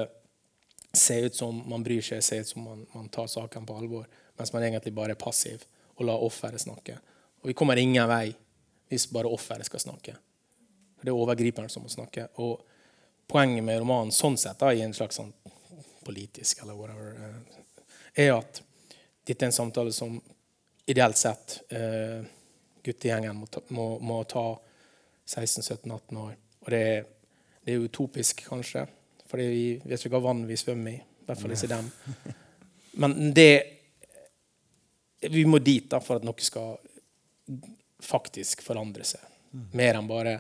[0.97, 4.07] se ut som man bryr seg, se ut som man, man, tar saken på alvor,
[4.39, 5.63] mens man egentlig bare er passiv
[5.97, 6.97] og lar offeret snakke.
[7.43, 8.31] Og vi kommer ingen vei
[8.89, 10.15] hvis bare offeret skal snakke.
[11.01, 12.29] Det er overgriperen som må snakke.
[12.41, 12.63] Og
[13.29, 15.33] poenget med romanen sånn sett, da, i en slags sånn
[16.07, 18.61] politisk eller whatever, eh, er at
[19.27, 20.15] dette er en samtale som
[20.87, 22.23] ideelt sett eh,
[22.87, 24.45] guttegjengen må ta, må, må ta
[25.27, 26.35] 16-17-18 år.
[26.63, 27.07] Og det er,
[27.63, 28.85] det er, utopisk, kanskje,
[29.27, 30.99] fordi vi vet ikke hva vann vi svømmer i.
[30.99, 31.89] I hvert fall ikke dem.
[33.03, 33.51] Men det
[35.27, 36.77] Vi må dit da, for at noe skal
[38.05, 39.23] faktisk forandre seg.
[39.75, 40.35] Mer enn bare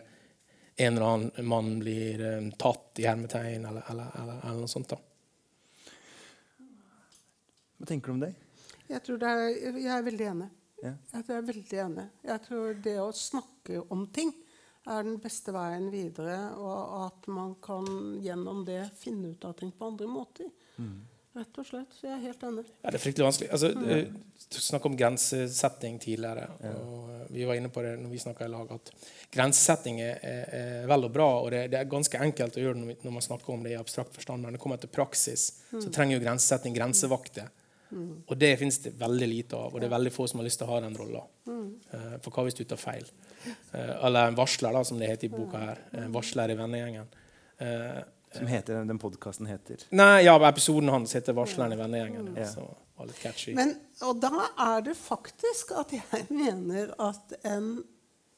[0.77, 4.93] en eller annen mann blir um, tatt i hermetegn, eller, eller, eller, eller, noe sånt.
[4.93, 4.99] da.
[7.77, 8.29] Hva tenker du om det?
[8.87, 10.49] Jeg, er, jeg er veldig enig.
[10.83, 10.93] Ja.
[11.13, 12.05] Jeg er veldig enig.
[12.27, 14.33] Jeg tror det å snakke om ting
[14.87, 17.87] er den beste veien videre, og at man kan
[18.23, 20.51] gjennom det finne ut av ting på andre måter.
[20.77, 20.97] Mm.
[21.37, 21.91] Rett og slett.
[21.93, 22.63] Så jeg er helt enig.
[22.81, 23.49] Ja, det er fryktelig vanskelig.
[23.53, 23.89] Altså, mm.
[23.93, 26.47] Eh, du snakket om grensesetting tidligere.
[26.63, 26.71] Ja.
[26.81, 28.89] og eh, Vi var inne på det når vi snakka i lag, at
[29.35, 31.27] grensesetting er, er, er, vel og bra.
[31.43, 33.77] og det, det, er ganske enkelt å gjøre det når man snakker om det i
[33.77, 34.41] abstrakt forstand.
[34.41, 35.81] Men når det kommer til praksis, mm.
[35.83, 37.51] så trenger jo grensesetting grensevakter.
[37.91, 38.23] Mm.
[38.25, 40.59] Og det finnes det veldig lite av, og det er veldig få som har lyst
[40.61, 41.23] til å ha den rolla.
[41.47, 41.69] Mm.
[41.93, 43.07] Uh, for hva hvis du tar feil?
[43.71, 45.81] Uh, eller en varsler, da, som det heter i boka her.
[46.03, 47.07] En varsler i vennegjengen.
[47.61, 48.01] Uh,
[48.33, 49.85] som heter, den podkasten heter?
[49.95, 52.33] Nei, ja, Episoden hans heter 'Varsleren i vennegjengen'.
[52.37, 52.47] Ja.
[52.51, 52.65] Så
[52.97, 53.53] var litt catchy.
[53.55, 57.85] Men, og da er det faktisk at jeg mener at en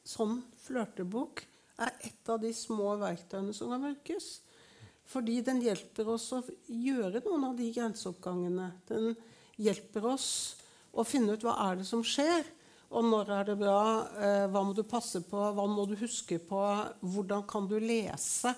[0.06, 1.44] sånn flørtebok
[1.80, 4.40] er et av de små verktøyene som kan brukes.
[5.10, 8.68] Fordi den hjelper oss å gjøre noen av de grenseoppgangene.
[8.86, 9.14] Den
[9.60, 10.30] hjelper oss
[10.90, 12.46] å finne ut hva er det som skjer,
[12.90, 13.82] og når er det bra,
[14.18, 16.62] eh, hva må du passe på, hva må du huske på,
[17.00, 18.54] hvordan kan du lese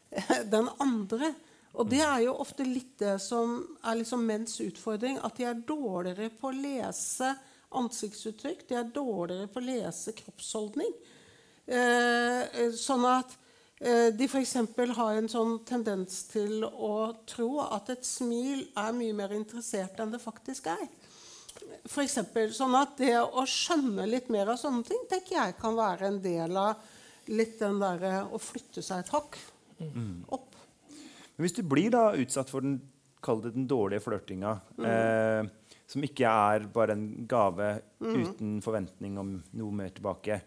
[0.54, 1.30] den andre.
[1.76, 5.62] Og det er jo ofte litt det som er liksom menns utfordring, at de er
[5.68, 7.30] dårligere på å lese
[7.76, 10.92] ansiktsuttrykk, de er dårligere på å lese kroppsholdning.
[11.66, 13.36] Eh, sånn at
[13.76, 14.54] de f.eks.
[14.96, 20.14] har en sånn tendens til å tro at et smil er mye mer interessert enn
[20.14, 20.86] det faktisk er.
[21.86, 25.76] For eksempel, sånn at Det å skjønne litt mer av sånne ting tenker jeg kan
[25.76, 26.82] være en del av
[27.32, 29.38] litt den derre å flytte seg et hakk
[29.80, 30.26] mm.
[30.34, 30.54] opp.
[31.36, 32.78] Men hvis du blir da utsatt for den,
[33.44, 34.88] den dårlige flørtinga, mm.
[34.90, 38.12] eh, som ikke er bare en gave mm.
[38.14, 40.40] uten forventning om noe mer tilbake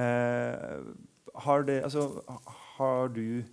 [0.00, 0.80] eh,
[1.44, 2.22] har det, altså,
[2.78, 3.44] har du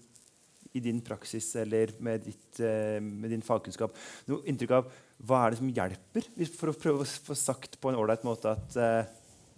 [0.72, 3.96] i din praksis eller med, ditt, eh, med din fagkunnskap
[4.30, 4.94] noe inntrykk av
[5.28, 8.56] hva er det som hjelper, for å prøve å få sagt på en ålreit måte
[8.56, 9.04] at uh,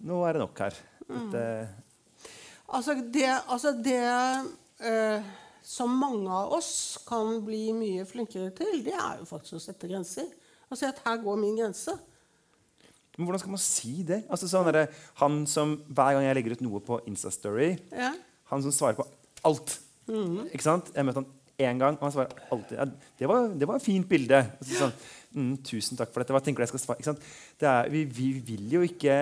[0.04, 0.76] nå er det nok her?
[1.08, 1.30] Mm.
[2.74, 4.02] Altså det, altså det
[4.84, 5.30] uh,
[5.64, 9.88] som mange av oss kan bli mye flinkere til, det er jo faktisk å sette
[9.88, 10.28] grenser.
[10.68, 11.94] Og si at her går min grense.
[13.16, 14.24] Men hvordan skal man si det?
[14.28, 14.88] Altså sånn det
[15.20, 18.10] han som Hver gang jeg legger ut noe på Instastory, ja.
[18.50, 19.06] han som svarer på
[19.48, 19.78] alt.
[20.10, 20.44] Mm.
[20.50, 20.90] Ikke sant?
[20.94, 22.86] Jeg møtte han én gang, og han svarer alltid ja,
[23.18, 24.40] det, var, det var et fint bilde.
[24.66, 24.92] Sånn,
[25.36, 26.34] mm, 'Tusen takk for dette.
[26.34, 27.16] Hva tenker du jeg skal svare?'
[27.62, 29.16] Er, vi, vi, vil jo ikke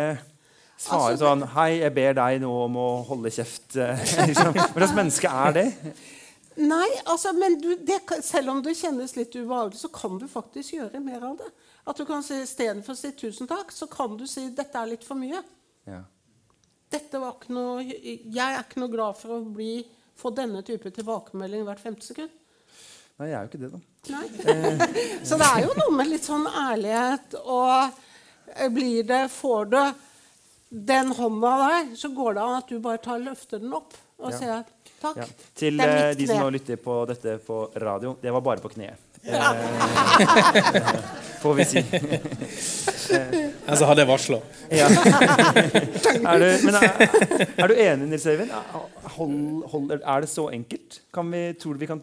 [0.81, 3.77] svare altså, sånn 'Hei, jeg ber deg nå om å holde kjeft.'
[4.31, 4.57] liksom.
[4.57, 5.69] Hva slags menneske er det?
[6.63, 10.77] Nei, altså, men du, det, selv om det kjennes litt ubehagelig, så kan du faktisk
[10.77, 11.53] gjøre mer av det.
[11.89, 14.93] At du kan si Istedenfor å si 'tusen takk', så kan du si 'dette er
[14.95, 15.45] litt for mye'.
[15.89, 16.05] Ja.
[16.93, 19.81] Dette var ikke noe, jeg er ikke noe glad for å bli
[20.19, 22.31] få denne type tilbakemelding hvert femte sekund?
[23.21, 23.81] Nei, jeg er jo ikke det, da.
[24.13, 24.27] Nei.
[25.29, 27.75] så det er jo noe med litt sånn ærlighet og
[28.57, 29.79] eh, blir det Får du
[30.73, 33.93] den hånda der, så går det an at du bare tar, løfter den opp
[34.23, 34.39] og ja.
[34.39, 34.63] sier
[35.03, 35.19] takk.
[35.21, 35.27] Ja.
[35.59, 39.02] Til uh, de som nå lytter på dette på radio, det var bare på kneet.
[39.25, 40.95] Eh,
[41.41, 41.79] får vi si.
[43.67, 44.39] altså hadde jeg varsla.
[44.71, 44.89] Ja.
[46.33, 46.79] er, du, er,
[47.57, 48.51] er, du enig, Nils Øyvind?
[50.03, 51.03] er det så enkelt?
[51.15, 52.03] Kan vi, tror du vi kan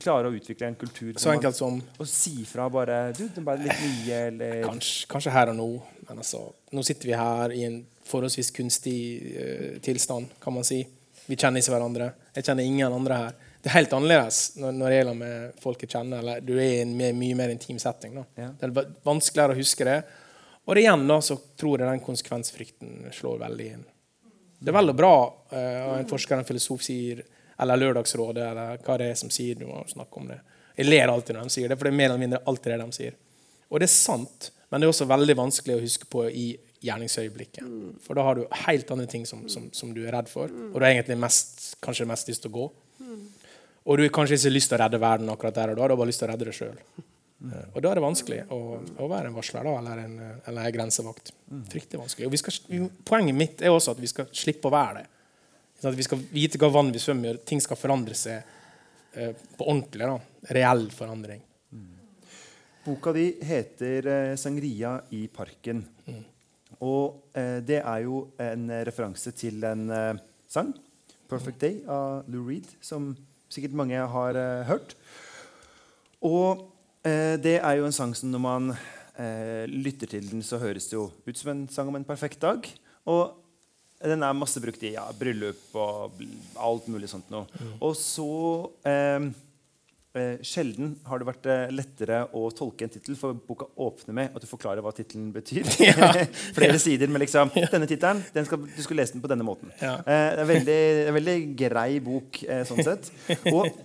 [0.00, 3.46] klare å utvikle en kultur så enkelt som Og si fra bare du, det er
[3.46, 5.68] bare litt mye, eller kanskje, kanskje, her og nå.
[6.08, 6.42] Men altså,
[6.76, 7.78] nå sitter vi her i en
[8.10, 8.98] forholdsvis kunstig
[9.36, 10.82] uh, tilstand, kan man si.
[11.26, 12.10] Vi kjenner ikke hverandre.
[12.34, 13.38] Jeg kjenner ingen andre her.
[13.60, 16.22] Det er helt annerledes når, når det gjelder med folk jeg kjenner.
[16.22, 18.16] eller Du er i en mye, mye mer intim setting.
[18.40, 18.50] Ja.
[18.56, 19.98] Det er vanskeligere å huske det.
[20.64, 23.84] Og det igjen da, så tror jeg den konsekvensfrykten slår veldig inn.
[24.60, 25.14] Det er veldig bra
[25.52, 27.22] uh, en forsker, en filosof, sier
[27.60, 29.58] eller Lørdagsrådet, eller hva det er som sier.
[29.60, 30.38] Du må snakke om det.
[30.78, 32.80] Jeg ler alltid når de sier det, for det er mer eller mindre alltid det
[32.80, 33.16] de sier.
[33.68, 36.46] Og det er sant, men det er også veldig vanskelig å huske på i
[36.80, 37.66] gjerningsøyeblikket.
[38.04, 40.78] For da har du helt andre ting som, som, som du er redd for, og
[40.78, 42.68] du har egentlig mest, kanskje mest lyst til å gå.
[43.86, 45.94] Og du har kanskje ikke lyst til å redde verden akkurat der og da, du
[45.94, 46.78] har bare lyst til å redde deg sjøl.
[47.72, 48.58] Og da er det vanskelig å,
[49.00, 50.16] å være en varsler da, eller en,
[50.50, 51.32] eller en grensevakt.
[51.72, 52.28] Fryktelig vanskelig.
[52.28, 55.06] Og vi skal, poenget mitt er også at vi skal slippe å være det.
[55.88, 57.44] At vi skal vite hva vann vi svømmer i.
[57.48, 58.42] Ting skal forandre seg
[59.16, 60.04] eh, på ordentlig.
[60.04, 60.52] da.
[60.52, 61.40] Reell forandring.
[62.84, 65.82] Boka di heter eh, 'Sangria i parken'.
[66.80, 70.72] Og eh, det er jo en eh, referanse til en eh, sang,
[71.28, 73.12] 'Perfect Day' av Lou Reed, som
[73.50, 74.94] sikkert mange har eh, hørt.
[76.26, 76.70] Og
[77.06, 80.88] eh, det er jo en sang som når man eh, lytter til den, så høres
[80.90, 82.66] det jo ut som en sang om en perfekt dag.
[83.10, 83.36] Og
[84.00, 86.22] den er masse brukt i ja, bryllup og
[86.56, 87.44] alt mulig sånt noe.
[87.84, 88.30] Og så
[90.18, 94.36] eh, Sjelden har det vært eh, lettere å tolke en tittel, for boka åpner med
[94.36, 95.66] at du forklarer hva tittelen betyr.
[96.58, 99.72] Flere sider med liksom Denne tittelen, den du skulle lese den på denne måten.
[99.82, 99.98] Ja.
[100.00, 100.80] Eh, det er veldig,
[101.10, 103.12] er veldig grei bok eh, sånn sett.
[103.52, 103.70] Og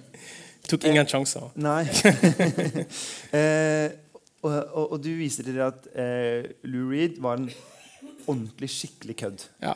[0.66, 1.52] Tok ingen sjanser.
[1.62, 1.84] Nei.
[3.38, 3.92] eh,
[4.42, 7.50] og, og, og du viser til at eh, Lou Reed var en
[8.26, 9.46] ordentlig skikkelig kødd.
[9.62, 9.76] Ja.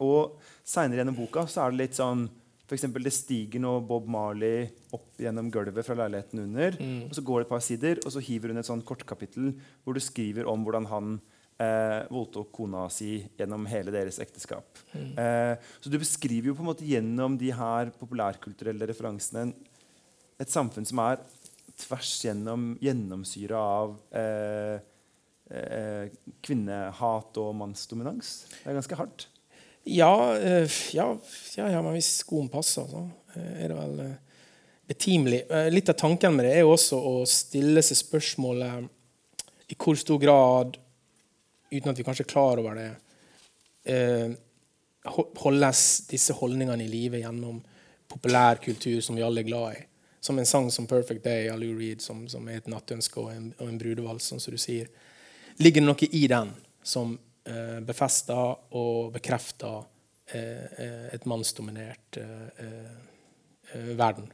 [0.00, 2.24] Og seinere gjennom boka så er det litt sånn
[2.70, 6.76] for eksempel, Det stiger nå Bob Marley opp gjennom gulvet fra leiligheten under.
[6.78, 7.08] Mm.
[7.08, 9.48] og Så går det et par sider, og så hiver hun et sånn kortkapittel
[9.82, 11.16] hvor du skriver om hvordan han
[11.58, 14.78] eh, voldtok kona si gjennom hele deres ekteskap.
[14.94, 15.18] Mm.
[15.18, 19.50] Eh, så du beskriver jo på en måte gjennom de her populærkulturelle referansene
[20.40, 21.18] et samfunn som er
[21.80, 24.78] tvers gjennom gjennomsyra av eh,
[25.58, 26.14] eh,
[26.46, 28.32] kvinnehat og mannsdominans.
[28.60, 29.26] Det er ganske hardt.
[29.84, 31.18] Ja, eh, ja,
[31.56, 34.12] ja, ja, men hvis skoen passer, så eh, er det vel eh,
[34.90, 35.40] betimelig.
[35.72, 40.18] Litt av tanken med det er jo også å stille seg spørsmålet i hvor stor
[40.20, 40.76] grad,
[41.70, 42.88] uten at vi kanskje er klar over det,
[45.40, 47.60] holdes disse holdningene i live gjennom
[48.10, 49.84] populær kultur som vi alle er glad i.
[50.20, 53.30] Som en sang som 'Perfect Day' av Lou Reed, som, som er et nattønske og
[53.32, 54.90] en, og en brudevals, sånn som du sier.
[55.62, 56.50] Ligger det noe i den
[56.82, 57.14] som
[57.46, 58.36] eh, befesta
[58.76, 59.72] og bekrefta
[60.34, 64.28] eh, eh, et mannsdominert eh, eh, verden?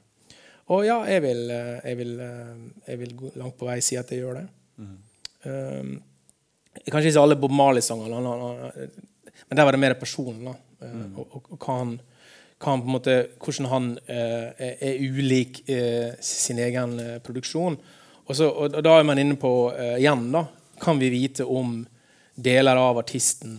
[0.75, 2.13] Og ja, jeg vil, eh, jeg, vil,
[2.89, 4.47] jeg vil langt på vei si at jeg gjør det.
[5.47, 5.93] Um,
[6.91, 10.49] kanskje ikke alle Bob Marley-sangene, men der var det mer personen.
[10.83, 11.93] Eh, og, og, og han,
[12.67, 15.63] han måte, hvordan han er, er ulik
[16.21, 17.79] sin egen produksjon.
[18.27, 19.53] Og, så, og, da er man inne på
[20.01, 20.49] igjen da,
[20.83, 21.79] Kan vi vite om
[22.37, 23.59] deler av artisten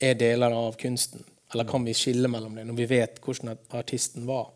[0.00, 1.24] er deler av kunsten?
[1.54, 4.50] Eller kan vi skille mellom det, når vi vet hvordan artisten var?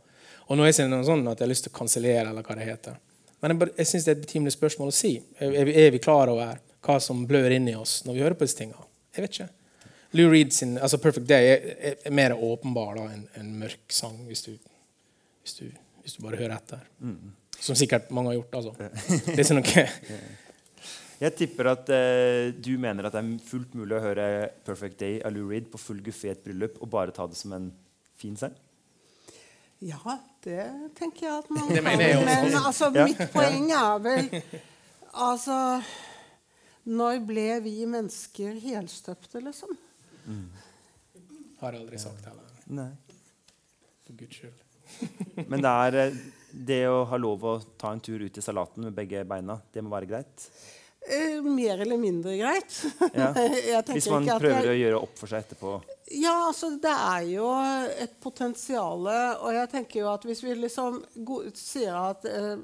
[0.51, 2.57] Og nå er det noe sånn at jeg har lyst til å kansellere, eller hva
[2.59, 2.99] det heter.
[3.41, 5.13] Men jeg, jeg syns det er et betimelig spørsmål å si.
[5.39, 8.37] Er, vi, er vi klar over hva som blør inn i oss når vi hører
[8.41, 8.89] på disse tingene?
[9.15, 9.49] Jeg vet ikke.
[10.19, 13.95] Lou Reed sin altså 'Perfect Day' er, er, er mer åpenbar da, enn en mørk
[13.95, 14.57] sang, hvis du,
[15.45, 15.69] hvis, du,
[16.03, 16.83] hvis du bare hører etter.
[17.61, 18.55] Som sikkert mange har gjort.
[18.59, 18.75] altså.
[19.37, 19.87] Det er noe
[21.21, 24.27] Jeg tipper at eh, du mener at det er fullt mulig å høre
[24.65, 27.37] 'Perfect Day' av Lou Reed på full guffé i et bryllup og bare ta det
[27.37, 27.71] som en
[28.17, 28.55] fin sang?
[29.85, 30.65] Ja, det
[30.97, 31.99] tenker jeg at man Det kan.
[32.25, 33.05] Men altså, Ja.
[33.05, 34.43] mitt poeng er vel
[35.15, 35.83] Altså
[36.87, 39.77] Når ble vi mennesker helstøpte, liksom?
[41.61, 42.47] har aldri sagt heller.
[42.67, 42.91] Nei.
[44.07, 44.61] For guds skyld.
[45.51, 46.15] Men det er eh,
[46.51, 49.83] det å ha lov å ta en tur ut i salaten med begge beina, det
[49.85, 50.47] må være greit?
[51.09, 52.83] Eh, mer eller mindre greit.
[53.17, 53.33] Ja.
[53.89, 55.79] Hvis man prøver jeg- å gjøre opp for seg etterpå.
[56.21, 57.47] Ja, altså det er jo
[58.05, 59.07] et potensial.
[59.41, 61.01] Og jeg tenker jo at hvis vi liksom
[61.57, 62.59] sier at uh,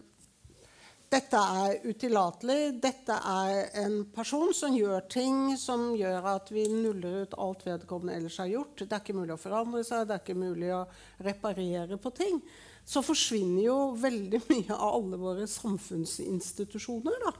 [1.08, 7.22] dette er utillatelig, dette er en person som gjør ting som gjør at vi nuller
[7.22, 8.82] ut alt vedkommende ellers har gjort.
[8.82, 10.82] Det er ikke mulig å forandre seg, det er ikke mulig å
[11.24, 12.42] reparere på ting.
[12.86, 17.22] Så forsvinner jo veldig mye av alle våre samfunnsinstitusjoner.
[17.24, 17.32] da.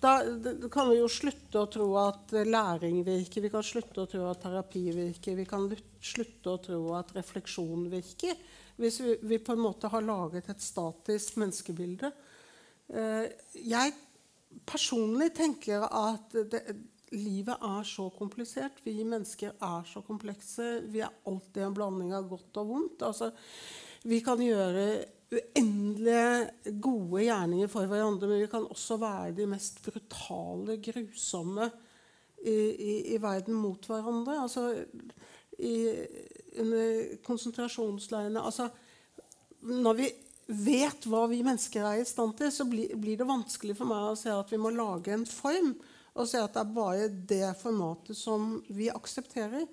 [0.00, 0.18] Da,
[0.72, 4.42] kan vi jo slutte å tro at læring virker, vi kan slutte å tro at
[4.44, 5.64] terapi virker, vi kan
[6.04, 8.36] slutte å tro at refleksjon virker.
[8.76, 12.10] Hvis vi, vi på en måte har laget et statisk menneskebilde.
[12.92, 13.24] Eh,
[13.64, 13.94] jeg
[14.68, 16.60] personlig tenker at det,
[17.14, 18.80] livet er så komplisert.
[18.84, 20.80] Vi mennesker er så komplekse.
[20.90, 23.04] Vi er alltid en blanding av godt og vondt.
[23.06, 23.30] Altså,
[24.06, 24.86] vi kan gjøre
[25.36, 31.70] uendelige gode gjerninger for hverandre, men vi kan også være de mest brutale, grusomme
[32.42, 34.38] i, i, i verden mot hverandre.
[34.42, 34.68] Altså,
[35.58, 35.74] i,
[36.60, 38.68] under konsentrasjonsleirene altså,
[39.66, 40.08] Når vi
[40.46, 44.12] vet hva vi mennesker er i stand til, så blir, blir det vanskelig for meg
[44.12, 45.72] å se at vi må lage en form
[46.16, 49.66] og si at det er bare det formatet som vi aksepterer.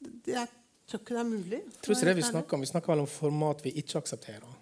[0.00, 0.48] Det, jeg
[0.90, 1.60] tror ikke det er mulig.
[1.64, 2.60] Jeg tror ikke det vi snakker om.
[2.66, 4.52] Vi snakker vel om format vi ikke aksepterer.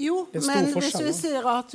[0.00, 1.74] Jo, Det er stor men hvis vi sier at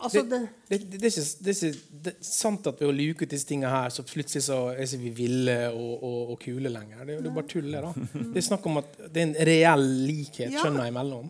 [0.00, 0.38] altså, det,
[0.70, 3.34] Det, det, er ikke, det er ikke det er sant at ved å luke ut
[3.34, 7.04] disse tingene her, så plutselig så er vi ville og, og, og kule lenger.
[7.04, 7.82] Det, er jo- bare tull, det.
[7.84, 7.92] da.
[8.32, 10.64] Det er snakk om at det er en reell likhet Ja.
[10.64, 11.28] kjønnene imellom.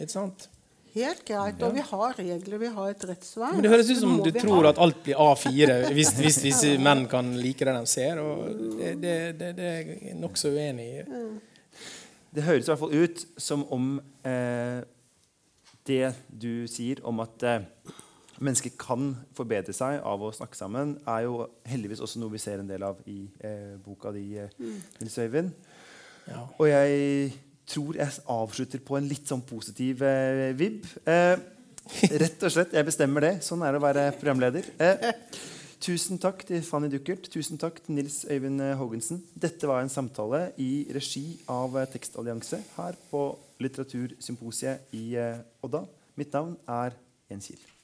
[0.00, 0.48] Ikke sant?
[0.96, 1.60] Helt greit.
[1.62, 3.58] Og vi har regler, vi har et rettsvern.
[3.58, 4.70] Men Det høres ut som du tror ha.
[4.72, 8.20] at alt blir A4 hvis, hvis disse menn kan like det de ser.
[8.22, 11.04] og Det, det, det, det er jeg nokså uenig i.
[12.36, 13.92] Det høres i hvert fall ut som om
[14.24, 14.80] eh,
[15.86, 17.68] det du sier om at eh,
[18.40, 22.60] mennesker kan forbedre seg av å snakke sammen, er jo heldigvis også noe vi ser
[22.60, 24.52] en del av i eh, boka di, eh,
[25.00, 25.52] Nils Øyvind.
[26.26, 26.42] Ja.
[26.58, 27.32] Og jeg
[27.66, 30.86] tror jeg avslutter på en litt sånn positiv eh, vibb.
[31.08, 31.34] Eh,
[32.22, 32.74] rett og slett.
[32.76, 33.34] Jeg bestemmer det.
[33.46, 34.68] Sånn er det å være programleder.
[34.82, 35.12] Eh,
[35.82, 37.28] tusen takk til Fanny Duckert.
[37.32, 39.22] Tusen takk til Nils Øyvind eh, Haagensen.
[39.34, 43.28] Dette var en samtale i regi av eh, Tekstallianse her på
[43.62, 45.86] Litteratursymposiet i eh, Odda.
[46.16, 46.96] Mitt navn er
[47.30, 47.75] Jens Kiel.